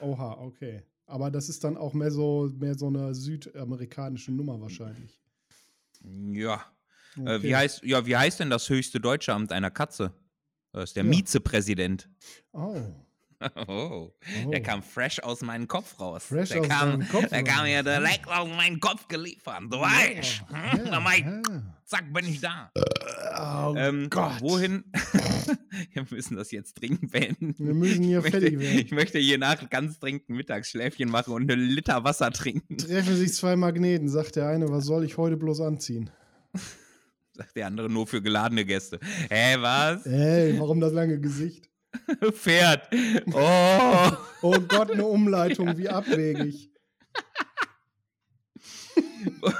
[0.00, 0.82] oha, okay.
[1.06, 5.20] Aber das ist dann auch mehr so, mehr so eine südamerikanische Nummer wahrscheinlich.
[6.02, 6.64] Ja.
[7.16, 7.42] Äh, Okay.
[7.42, 10.14] wie, heißt, ja, wie heißt denn das höchste deutsche Amt einer Katze?
[10.72, 11.12] Das ist der Ja.
[11.12, 12.08] Vizepräsident.
[12.52, 12.80] Oh,
[13.66, 14.12] Oh,
[14.46, 14.50] oh.
[14.50, 16.24] der kam fresh aus meinem Kopf raus.
[16.26, 19.62] Fresh der aus kam, Kopf der kam mir direkt aus meinem Kopf geliefert.
[19.70, 20.42] Du weißt.
[20.50, 20.84] Ja, Hm?
[20.84, 21.62] ja, Na, Mike, ja.
[21.84, 22.70] zack, bin ich da.
[22.74, 24.40] Oh Ähm, Gott.
[24.40, 24.84] Wohin,
[25.92, 27.54] Wir müssen das jetzt dringend beenden.
[27.58, 28.78] Wir müssen hier möchte, fertig werden.
[28.78, 32.76] ich möchte hier nach ganz dringend ein Mittagsschläfchen machen und einen Liter Wasser trinken.
[32.78, 36.10] Treffen sich zwei Magneten, sagt der eine, was soll ich heute bloß anziehen?
[37.34, 39.00] Sagt der andere nur für geladene Gäste.
[39.30, 40.04] Hä, was?
[40.04, 41.70] Ey, warum das lange Gesicht?
[42.32, 42.88] Pferd.
[43.32, 44.10] Oh.
[44.42, 46.70] Oh Gott, eine Umleitung, wie abwegig.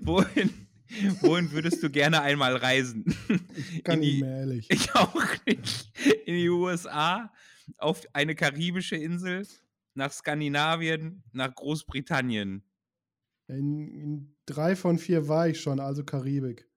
[0.00, 0.66] wohin,
[1.20, 3.04] wohin würdest du gerne einmal reisen?
[3.84, 4.70] Kann In nicht mehr, ehrlich.
[4.70, 5.14] Ich auch
[5.46, 5.92] nicht.
[6.26, 7.32] In die USA,
[7.78, 9.46] auf eine karibische Insel,
[9.94, 12.62] nach Skandinavien, nach Großbritannien.
[13.48, 16.68] In, in drei von vier war ich schon, also Karibik.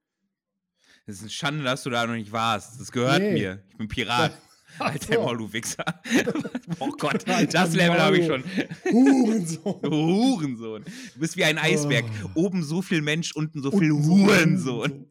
[1.06, 2.80] Es ist eine Schande, dass du da noch nicht warst.
[2.82, 3.34] Das gehört Nee.
[3.34, 3.64] mir.
[3.70, 4.38] Ich bin Pirat.
[4.80, 5.36] Alter so.
[5.36, 5.86] Du Wichser.
[6.80, 8.44] oh Gott, Alter das Level habe ich schon.
[8.92, 9.82] Hurensohn.
[9.82, 10.84] Du Hurensohn.
[11.14, 12.06] Du bist wie ein Eisberg.
[12.36, 12.46] Oh.
[12.46, 15.06] Oben so viel Mensch, unten so viel so Hurensohn.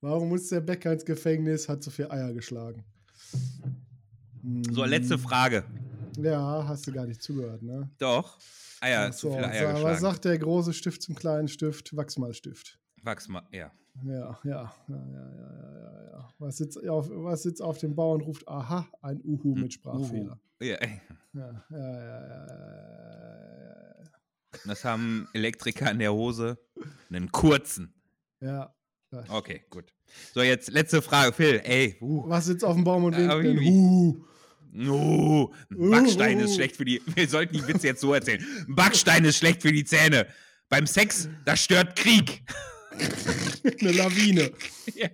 [0.00, 1.68] Warum muss der Bäcker ins Gefängnis?
[1.68, 2.84] Hat so viel Eier geschlagen.
[4.72, 5.20] So, letzte Hm.
[5.20, 5.64] Frage.
[6.18, 7.90] Ja, hast du gar nicht zugehört, ne?
[7.98, 8.38] Doch.
[8.80, 10.00] Eier, Ach zu so, viele Eier was geschlagen.
[10.00, 11.94] sagt der große Stift zum kleinen Stift?
[11.94, 12.78] Wachsmalstift.
[13.02, 13.70] Wachs mal, ja.
[14.04, 16.28] Ja, ja, ja, ja, ja, ja, ja.
[16.38, 20.38] Was sitzt auf, was sitzt auf dem Bauern ruft, aha, ein Uhu Hm, mit Sprachfehler.
[20.62, 20.76] ja.
[20.76, 21.00] ey.
[21.32, 24.10] Ja, ja, ja, ja, ja, ja.
[24.66, 26.58] Das haben Elektriker in der Hose.
[27.10, 27.94] Einen kurzen.
[28.40, 28.74] ja.
[29.28, 29.92] Okay, gut.
[30.32, 31.32] So, jetzt letzte Frage.
[31.32, 31.96] Phil, ey.
[32.00, 32.28] Uh.
[32.28, 33.60] Was sitzt auf dem Baum und winkt?
[33.60, 34.24] wie- Uhu.
[34.88, 37.02] Oh, Backstein ist schlecht für die.
[37.16, 38.44] Wir sollten die Witze jetzt so erzählen.
[38.68, 40.28] Backstein ist schlecht für die Zähne.
[40.68, 42.44] Beim Sex, das stört Krieg.
[43.80, 44.52] Eine Lawine.
[44.94, 45.08] Ja.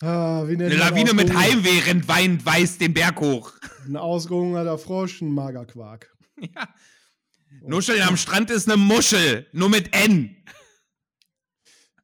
[0.00, 3.52] Ah, Eine Lawine mit Heimweh rennt weinend weiß den Berg hoch.
[3.86, 6.12] Ein ausgehungerter Frosch, ein Magerquark.
[6.38, 6.68] Ja.
[7.62, 10.36] Nuscheln am Strand ist eine Muschel, nur mit N.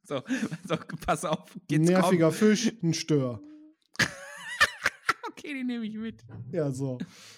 [0.03, 0.23] So,
[0.67, 1.53] so pass auf.
[1.55, 3.41] Ein Jetzt nerviger Fisch, ein Stör.
[5.27, 6.25] Okay, die nehme ich mit.
[6.51, 6.97] Ja, so.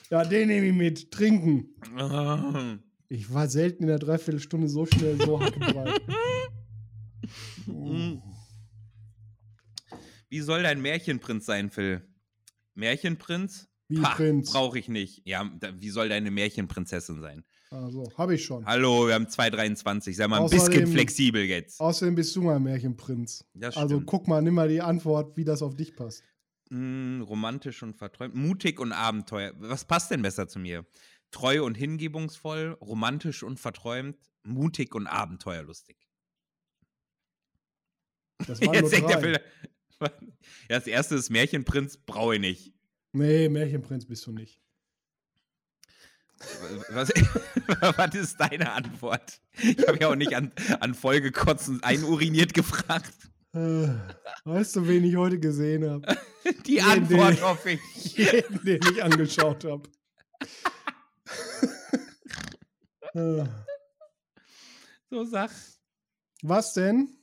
[0.10, 1.12] Ja, den nehme ich mit.
[1.12, 1.76] Trinken.
[2.00, 2.78] Oh.
[3.10, 6.02] Ich war selten in der Dreiviertelstunde so schnell so hackenbreit.
[7.72, 8.22] Mm.
[10.30, 12.08] Wie soll dein Märchenprinz sein, Phil?
[12.74, 13.68] Märchenprinz?
[13.90, 14.52] Wie Pah, Prinz.
[14.54, 15.22] Brauche ich nicht.
[15.28, 17.44] Ja, da, wie soll deine Märchenprinzessin sein?
[17.70, 18.66] Also, habe ich schon.
[18.66, 20.16] Hallo, wir haben 223.
[20.16, 21.80] Sei mal ein Außerdem- bisschen flexibel jetzt.
[21.82, 23.46] Außerdem bist du mein Märchenprinz.
[23.76, 26.24] Also guck mal, nimm mal die Antwort, wie das auf dich passt.
[26.70, 28.34] Mm, romantisch und verträumt.
[28.36, 29.52] Mutig und Abenteuer.
[29.58, 30.86] Was passt denn besser zu mir?
[31.32, 35.98] Treu und hingebungsvoll, romantisch und verträumt, mutig und abenteuerlustig.
[38.48, 39.42] Das waren nur Jetzt denkt der drei.
[40.70, 42.74] Ja, das erste ist Märchenprinz, brauche ich nicht.
[43.12, 44.60] Nee, Märchenprinz bist du nicht.
[46.89, 47.10] Was,
[47.98, 49.42] was ist deine Antwort?
[49.62, 53.14] Ich habe ja auch nicht an, an Folgekotzen einuriniert gefragt.
[53.54, 53.89] Äh,
[54.46, 56.18] weißt du, wen ich heute gesehen habe?
[56.66, 57.42] Die Nee, Antwort nee.
[57.42, 58.18] hoffe ich.
[58.18, 59.88] Jeden, den ich angeschaut habe.
[63.14, 63.46] Äh,
[65.12, 65.52] So sag
[66.42, 67.21] Was denn?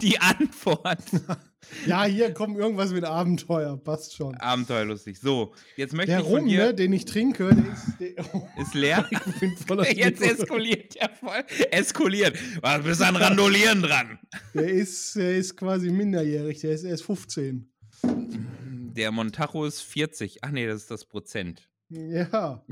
[0.00, 1.02] Die Antwort.
[1.86, 4.34] Ja, hier kommt irgendwas mit Abenteuer, passt schon.
[4.34, 5.18] Abenteuerlustig.
[5.18, 8.46] So, jetzt möchte Der ich von Rum, ne, den ich trinke, der ist, der, oh,
[8.60, 9.08] Ist leer.
[9.94, 10.40] Jetzt Schnitt.
[10.40, 11.42] eskaliert ja voll.
[11.70, 12.36] Eskaliert.
[12.60, 14.18] Was bist an Randolieren dran?
[14.54, 17.70] Der ist, der ist quasi minderjährig, der ist erst 15.
[18.02, 20.44] Der Montajo ist 40.
[20.44, 21.70] Ach nee, das ist das Prozent.
[21.88, 22.64] Ja,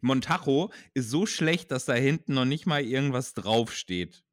[0.00, 4.24] Montajo ist so schlecht, dass da hinten noch nicht mal irgendwas draufsteht.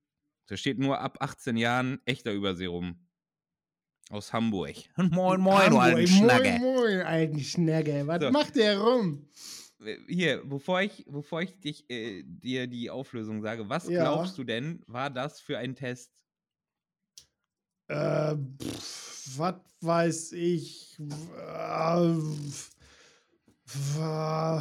[0.47, 3.07] Da steht nur ab 18 Jahren echter Überseerum.
[4.09, 4.75] Aus Hamburg.
[4.95, 6.49] Moin, moin, du alten Hamburg, Schnagge.
[6.59, 8.07] Moin, moin, alten Schnagge.
[8.07, 8.31] Was So.
[8.31, 9.27] macht der rum?
[9.83, 14.03] Äh, Hier, bevor ich, bevor ich dich, äh, dir die Auflösung sage, was Ja.
[14.03, 16.23] glaubst du denn, war das für ein Test?
[17.89, 18.35] Äh,
[19.35, 20.97] was weiß ich?
[20.99, 22.13] Äh,
[23.67, 24.57] pf, äh,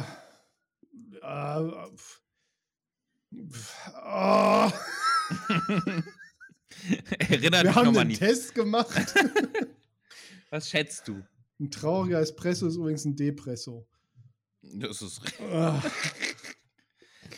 [1.21, 2.21] äh, pf,
[6.69, 8.13] pf, oh, Erinner wir haben einen.
[8.13, 8.89] Test gemacht.
[10.49, 11.23] Was schätzt du?
[11.59, 13.87] Ein trauriger Espresso ist übrigens ein Depresso.
[14.61, 15.21] Das ist.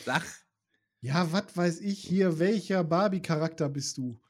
[0.04, 0.22] Sag.
[1.02, 2.38] Ja, was weiß ich hier?
[2.38, 4.20] Welcher Barbie-Charakter bist du?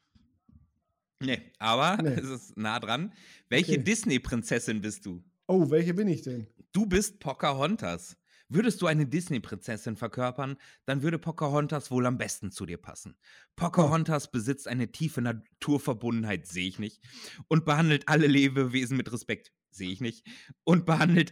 [1.19, 2.13] Nee, aber Nee.
[2.13, 3.13] es ist nah dran.
[3.49, 3.83] Welche Okay.
[3.83, 5.21] Disney-Prinzessin bist du?
[5.47, 6.47] Oh, welche bin ich denn?
[6.71, 8.15] Du bist Pocahontas.
[8.53, 13.15] Würdest du eine Disney-Prinzessin verkörpern, dann würde Pocahontas wohl am besten zu dir passen.
[13.55, 17.01] Pocahontas besitzt eine tiefe Naturverbundenheit, sehe ich nicht.
[17.47, 20.27] Und behandelt alle Lebewesen mit Respekt, sehe ich nicht.
[20.65, 21.31] Und behandelt,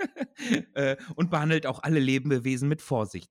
[0.74, 3.30] äh, und behandelt auch alle Lebewesen mit Vorsicht.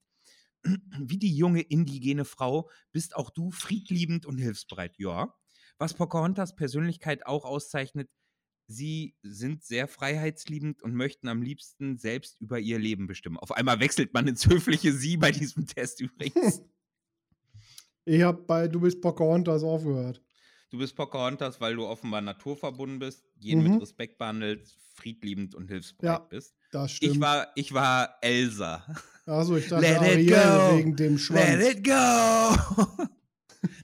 [1.00, 5.00] Wie die junge indigene Frau bist auch du friedliebend und hilfsbereit.
[5.00, 5.34] Ja.
[5.80, 8.08] Was Pocahontas Persönlichkeit auch auszeichnet,
[8.68, 13.38] sie sind sehr freiheitsliebend und möchten am liebsten selbst über ihr Leben bestimmen.
[13.38, 16.62] Auf einmal wechselt man ins höfliche Sie bei diesem Test übrigens.
[18.06, 20.22] Ich habe bei Du bist Pocahontas aufgehört.
[20.72, 23.74] Du bist Pocahontas, weil du offenbar naturverbunden bist, jeden Mhm.
[23.74, 26.56] mit Respekt behandelst, friedliebend und hilfsbereit Ja, bist.
[26.72, 27.14] Das stimmt.
[27.14, 28.84] Ich war, ich war Elsa.
[29.26, 30.78] Achso, ich dachte Let it Ariel go.
[30.78, 31.64] wegen dem Schwanz.
[31.64, 31.92] Let it go!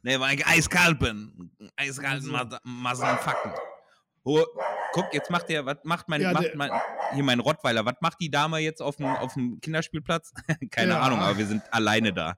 [0.03, 1.51] ne, weil ich eiskalt bin.
[1.75, 2.57] Eiskalten Also.
[4.23, 4.43] Oh,
[4.93, 6.69] guck, jetzt macht der, was macht mein, Ja, macht mein,
[7.13, 10.31] hier mein Rottweiler, was macht die Dame jetzt auf dem, auf dem Kinderspielplatz?
[10.71, 11.01] Keine Ja.
[11.01, 12.35] Ahnung, aber wir sind alleine da.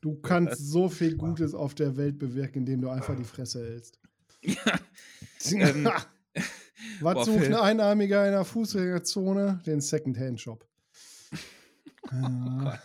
[0.00, 3.98] Du kannst so viel Gutes auf der Welt bewirken, indem du einfach die Fresse hältst.
[5.52, 5.88] Ähm,
[7.00, 9.60] Was boah, sucht ein Einarmiger in der Fußgängerzone?
[9.64, 10.66] Den Secondhand-Shop.
[12.02, 12.78] Oh Ah,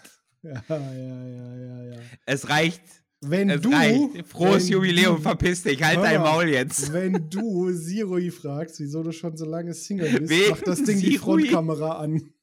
[0.43, 1.99] ja, ja, ja, ja, ja.
[2.25, 2.81] Es reicht.
[3.23, 3.69] Wenn Es du.
[3.71, 4.27] reicht.
[4.27, 6.21] Frohes wenn Jubiläum, du- verpiss dich, halt dein.
[6.21, 6.91] Maul jetzt.
[6.91, 10.49] Wenn du Sirui fragst, wieso du schon so lange Single bist, Wen?
[10.49, 11.43] macht das Ding die Sirui?
[11.49, 12.33] Frontkamera an.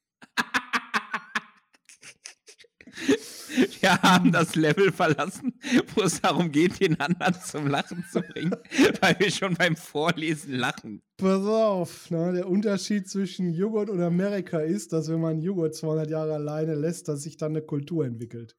[3.80, 5.58] Wir haben das Level verlassen,
[5.94, 8.54] wo es darum geht, den anderen zum Lachen zu bringen,
[9.00, 11.02] weil wir schon beim Vorlesen lachen.
[11.18, 12.32] Pass auf, ne?
[12.32, 17.08] der Unterschied zwischen Joghurt und Amerika ist, dass wenn man Joghurt 200 Jahre alleine lässt,
[17.08, 18.54] dass sich dann eine Kultur entwickelt.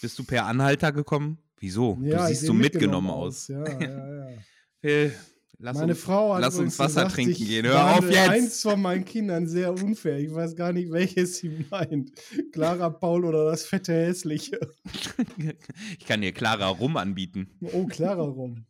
[0.00, 1.38] Bist du per Anhalter gekommen?
[1.58, 1.98] Wieso?
[2.00, 3.48] Ja, du siehst so mitgenommen aus.
[3.48, 4.36] Ja, ja, ja.
[4.80, 5.12] Phil,
[5.62, 7.66] lass Meine uns, Frau hat lass uns Wasser gesagt, trinken gehen.
[7.66, 8.28] Hör auf jetzt!
[8.28, 10.18] eins von meinen Kindern sehr unfair.
[10.18, 12.12] Ich weiß gar nicht, welches sie meint.
[12.52, 14.58] Clara Paul oder das fette Hässliche.
[15.98, 17.48] ich kann dir Clara Rum anbieten.
[17.72, 18.66] Oh, Clara rum.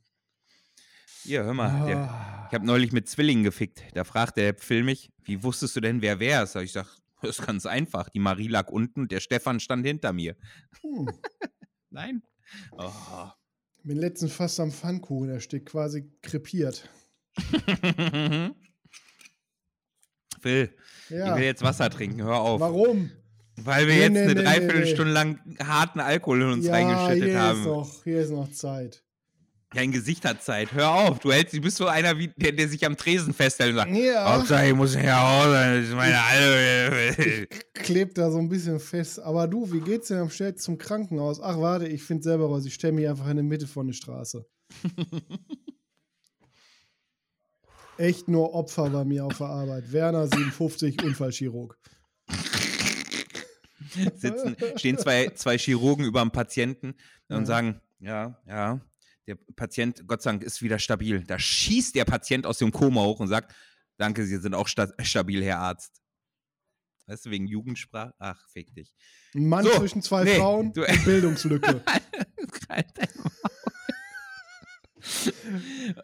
[1.25, 1.87] Hier, hör mal.
[1.87, 2.47] Der, Ah.
[2.49, 3.83] ich habe neulich mit Zwillingen gefickt.
[3.95, 6.57] Da fragt der Phil mich, wie wusstest du denn, wer wer ist?
[6.57, 6.87] Ich sag,
[7.23, 8.09] das ist ganz einfach.
[8.11, 10.37] Die Marie lag unten und der Stefan stand hinter mir.
[10.83, 11.09] Hm.
[11.91, 12.23] Nein.
[12.73, 12.91] Oh.
[13.85, 16.89] Bin letztens fast am Pfannkuchen, der steht quasi krepiert.
[20.41, 20.71] Phil,
[21.09, 21.33] Ja.
[21.35, 22.61] ich will jetzt Wasser trinken, hör auf.
[22.61, 23.11] Warum?
[23.57, 27.25] Weil wir Nee, jetzt nee, eine nee, Dreiviertelstunde lang harten Alkohol in uns ja, reingeschüttet
[27.31, 27.61] hier haben.
[27.61, 29.05] Ist noch, hier ist noch Zeit.
[29.75, 30.73] Dein Gesicht hat Zeit.
[30.73, 33.71] Hör auf, du hältst, du bist so einer, wie, der, der sich am Tresen festhält
[33.71, 37.47] und sagt, Ja, Hauptsache, ich muss hier Hause, das ist meine alte.
[37.75, 39.19] klebt da so ein bisschen fest.
[39.21, 41.41] Aber du, wie geht's denn am schnellsten zum Krankenhaus?
[41.41, 42.67] Ach, warte, ich finde selber raus.
[42.67, 44.45] Ich stelle mich einfach in der Mitte von der Straße.
[47.99, 49.93] Echt nur Opfer bei mir auf der Arbeit.
[49.93, 51.79] Werner 57, Unfallchirurg.
[54.17, 56.95] Sitzen, stehen zwei, zwei Chirurgen über dem Patienten
[57.29, 57.45] und Ja.
[57.45, 58.81] sagen, ja, ja,
[59.27, 61.23] der Patient, Gott sei Dank, ist wieder stabil.
[61.25, 63.55] Da schießt der Patient aus dem Koma hoch und sagt,
[63.97, 66.01] danke, Sie sind auch sta stabil, Herr Arzt.
[67.07, 68.15] Weißt du, wegen Jugendsprache?
[68.19, 68.93] Ach, fick dich.
[69.35, 71.83] Ein Mann So, zwischen zwei nee, Frauen du- Bildungslücke.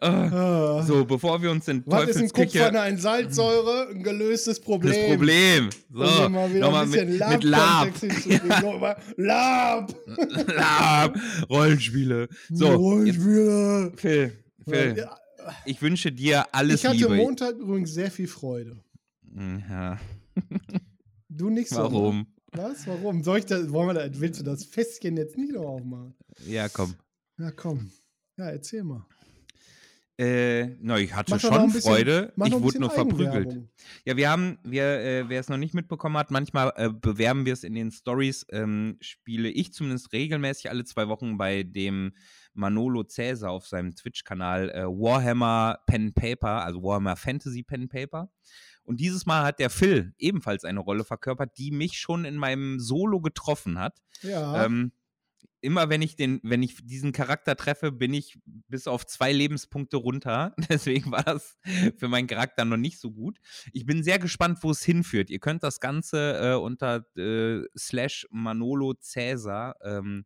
[0.01, 0.83] Äh, Ah.
[0.85, 2.29] so, bevor wir uns in Was ist ein.
[2.29, 3.87] Kupfer, ein Salzsäure?
[3.91, 4.93] Ein gelöstes Problem.
[4.93, 5.69] Das Problem.
[5.91, 7.89] So, mal nochmal mit, mit Lab.
[8.61, 9.95] Nochmal Lab!
[10.47, 11.17] Lab.
[11.49, 12.27] Rollenspiele.
[12.49, 13.91] So, jetzt, Rollenspiele.
[13.95, 14.31] Phil,
[14.67, 15.17] Phil, Ja,
[15.65, 17.15] ich wünsche dir alles ich hatte Liebe.
[17.15, 18.77] Montag übrigens sehr viel Freude.
[19.69, 19.97] Ja,
[21.29, 21.77] Du nicht so.
[21.77, 21.83] ne?
[21.83, 22.27] warum?
[22.51, 22.87] Was?
[22.87, 23.23] Warum?
[23.23, 26.15] Soll ich das, wollen wir da, willst du das Festchen jetzt nicht noch aufmachen?
[26.47, 26.95] Ja, komm.
[27.37, 27.91] Ja, komm.
[28.39, 29.05] Ja, erzähl mal.
[30.17, 32.33] Äh, na, ich hatte schon bisschen- Freude.
[32.45, 33.69] Ich wurde nur verprügelt.
[34.05, 37.51] Ja, wir haben, wir, äh, wer es noch nicht mitbekommen hat, manchmal äh, bewerben wir
[37.51, 42.13] es in den Stories, ähm, spiele ich zumindest regelmäßig alle zwei Wochen bei dem
[42.53, 48.29] Manolo Cäsar auf seinem Twitch-Kanal äh, Warhammer Pen Paper, also Warhammer Fantasy Pen Paper.
[48.83, 52.79] Und dieses Mal hat der Phil ebenfalls eine Rolle verkörpert, die mich schon in meinem
[52.79, 54.01] Solo getroffen hat.
[54.21, 54.65] Ja.
[54.65, 54.91] Ähm,
[55.61, 59.97] immer wenn ich den, wenn ich diesen Charakter treffe, bin ich bis auf zwei Lebenspunkte
[59.97, 60.55] runter.
[60.69, 61.57] Deswegen war das
[61.97, 63.39] für meinen Charakter noch nicht so gut.
[63.73, 65.29] Ich bin sehr gespannt, wo es hinführt.
[65.29, 70.25] Ihr könnt das Ganze äh, unter äh, slash Manolo Cäsar ähm,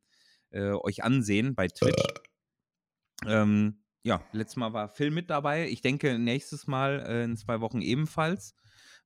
[0.52, 2.04] äh, euch ansehen bei Twitch.
[3.26, 5.68] Ähm, ja, letztes Mal war Phil mit dabei.
[5.70, 8.56] Ich denke, nächstes Mal äh, in zwei Wochen ebenfalls,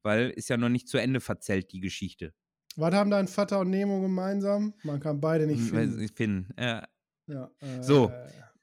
[0.02, 2.34] weil ist ja noch nicht zu Ende verzählt, die Geschichte.
[2.80, 4.74] Was haben dein Vater und Nemo gemeinsam?
[4.84, 6.00] Man kann beide nicht Hm, finden.
[6.02, 6.48] ich finden.
[6.60, 6.88] Ja,
[7.28, 8.12] Ja, äh, So.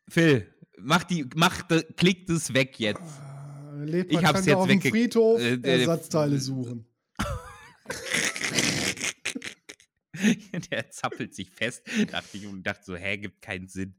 [0.09, 0.47] Phil,
[0.79, 3.01] mach die, mach, de- klick das weg jetzt.
[3.01, 6.87] äh, Lebt Ich hab's jetzt auf dem wegge- Friedhof äh, äh, Ersatzteile suchen.
[10.71, 13.97] Der zappelt sich fest, dachte ich und dachte so, hä, gibt keinen Sinn.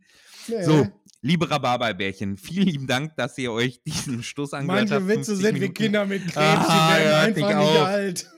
[0.48, 0.64] Nee.
[0.64, 0.88] So,
[1.22, 5.04] liebe Rhabarberbärchen, vielen lieben Dank, dass ihr euch diesen Stoß angehört habt.
[5.04, 5.74] Manche Witze 50 sind wie Minuten.
[5.74, 8.32] Kinder mit Krebs, Ah, die werden einfach nicht nicht alt.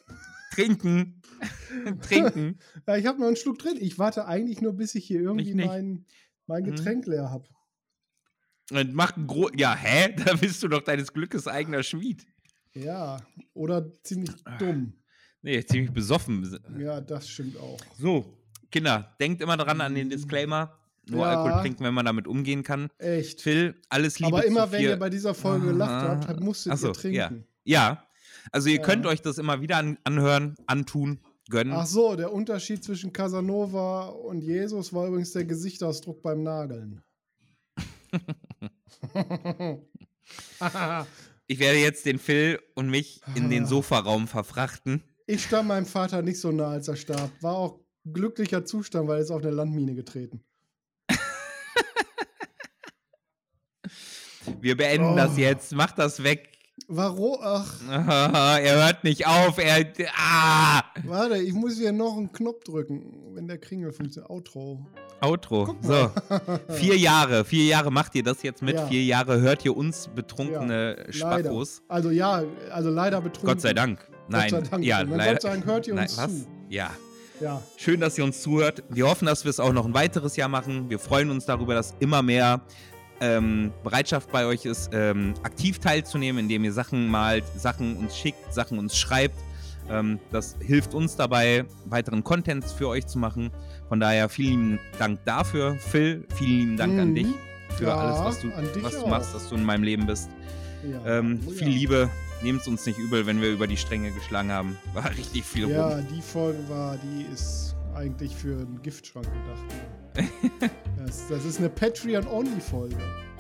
[0.58, 1.22] Trinken.
[2.02, 2.58] Trinken.
[2.88, 3.78] Ja, ich habe noch einen Schluck drin.
[3.80, 6.06] Ich warte eigentlich nur, bis ich hier irgendwie Ich mein,
[6.48, 6.76] mein Mhm.
[6.76, 7.48] Getränk leer habe.
[8.72, 10.14] Und macht ein gro Ja, hä?
[10.26, 12.26] Da bist du doch deines Glückes eigener Schmied.
[12.74, 13.22] Ja,
[13.54, 14.58] oder ziemlich Ah.
[14.58, 14.94] dumm.
[15.42, 16.60] Nee, ziemlich besoffen.
[16.80, 17.78] Ja, das stimmt auch.
[17.98, 18.38] So,
[18.72, 20.78] Kinder, denkt immer dran an den Disclaimer.
[21.10, 21.42] Nur Ja.
[21.42, 22.90] Alkohol trinken, wenn man damit umgehen kann.
[22.98, 23.42] Echt.
[23.42, 26.94] Phil, alles Liebe Aber immer wenn ihr bei dieser Folge gelacht habt, musstet so, ihr
[26.94, 27.46] trinken.
[27.64, 28.07] Ja,
[28.52, 28.82] also ihr Ja.
[28.84, 31.20] könnt euch das immer wieder an, anhören, antun,
[31.50, 31.74] gönnen.
[31.74, 37.02] Ach so, der Unterschied zwischen Casanova und Jesus war übrigens der Gesichtsausdruck beim Nageln.
[41.50, 43.68] Ich werde jetzt den Phil und mich in den Ah.
[43.68, 45.02] Sofaraum verfrachten.
[45.28, 47.32] ich stand meinem Vater nicht so nah, als er starb.
[47.42, 50.44] War auch glücklicher Zustand, weil er ist auf eine Landmine getreten.
[54.62, 55.16] Wir beenden Oh.
[55.16, 55.74] das jetzt.
[55.74, 56.57] Macht das weg.
[56.88, 57.38] Warum?
[57.42, 57.82] Ach,
[58.62, 59.58] er hört nicht auf.
[59.58, 59.86] Er.
[60.16, 60.84] Ah!
[61.04, 64.30] warte, ich muss hier noch einen Knopf drücken, wenn der Kringel funktioniert.
[64.30, 64.86] Outro.
[65.22, 65.76] Outro.
[65.82, 66.12] So.
[66.70, 67.44] Vier Jahre.
[67.44, 68.76] Vier Jahre macht ihr das jetzt mit.
[68.76, 68.88] Ja.
[68.88, 71.14] Vier Jahre hört ihr uns betrunkene Leider.
[71.14, 71.82] Spackos.
[71.88, 73.50] Also ja, also leider betrunken.
[73.50, 74.08] Gott sei Dank.
[74.30, 74.52] Nein.
[74.52, 74.86] Gott sei Dank.
[74.86, 75.34] Ja, leider.
[75.34, 76.40] Gott sei Dank hört ihr Nein, uns was?
[76.44, 76.48] zu.
[76.70, 76.92] Ja.
[77.40, 77.62] Ja.
[77.76, 78.84] Schön, dass ihr uns zuhört.
[78.90, 80.90] Wir hoffen, dass wir es auch noch ein weiteres Jahr machen.
[80.90, 82.62] Wir freuen uns darüber, dass immer mehr
[83.22, 88.54] ähm, Bereitschaft bei euch ist, ähm, aktiv teilzunehmen, indem ihr Sachen malt, Sachen uns schickt,
[88.54, 89.38] Sachen uns schreibt.
[89.90, 93.52] Ähm, das hilft uns dabei, weiteren Contents für euch zu machen.
[93.88, 95.76] Von daher vielen lieben Dank dafür.
[95.76, 97.16] Phil, vielen lieben Dank an Mhm.
[97.16, 97.28] dich
[97.78, 100.30] für Ja, alles, was du, an was du machst, dass du in meinem Leben bist.
[100.90, 101.20] ja.
[101.20, 101.74] Ähm, Oh, viel ja.
[101.74, 102.10] Liebe.
[102.44, 104.78] Nehmt es uns nicht übel, wenn wir über die Stränge geschlagen haben.
[104.94, 105.74] War richtig viel rum.
[105.74, 109.64] Ja, die Folge war, die ist eigentlich für einen Giftschrank gedacht.
[111.06, 112.96] das, das ist eine Patreon-Only-Folge.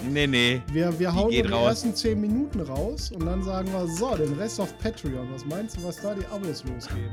[0.09, 0.61] Nee, nee.
[0.71, 1.69] Wir, wir hauen die raus.
[1.83, 5.27] ersten 10 Minuten raus und dann sagen wir, so, den Rest auf Patreon.
[5.33, 7.09] Was meinst du, was da die Abos losgehen?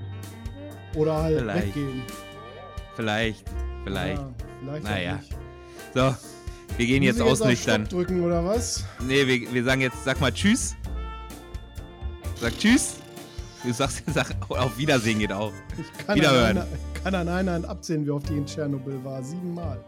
[0.94, 1.66] Oder halt Vielleicht.
[1.68, 2.02] weggehen.
[2.94, 3.44] Vielleicht.
[3.84, 4.18] Vielleicht.
[4.18, 5.20] Ja, vielleicht Naja.
[5.94, 6.14] So,
[6.76, 7.86] wir gehen Muss jetzt ausnüchtern.
[7.86, 8.84] Stopp drücken oder was?
[9.06, 10.76] Nee, wir, wir sagen jetzt, sag mal Tschüss.
[12.40, 12.96] Sag Tschüss.
[13.64, 15.52] Du sagst, sag auf Wiedersehen geht auch.
[15.78, 16.58] Ich kann Wiederhören.
[16.58, 19.22] An einer, kann an einer Hand abzählen, wie oft die in Tschernobyl war.
[19.22, 19.84] Siebenmal.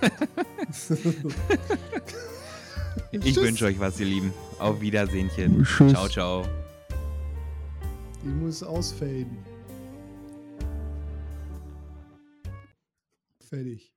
[3.10, 4.34] Ich wünsche euch was, ihr Lieben.
[4.58, 5.62] Auf Wiedersehnchen.
[5.64, 5.92] Tschüss.
[5.92, 6.44] Ciao, ciao.
[8.22, 9.38] Die muss ausfaden.
[13.40, 13.94] Fertig.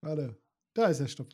[0.00, 0.38] Warte.
[0.74, 1.28] Da ist der Stopp.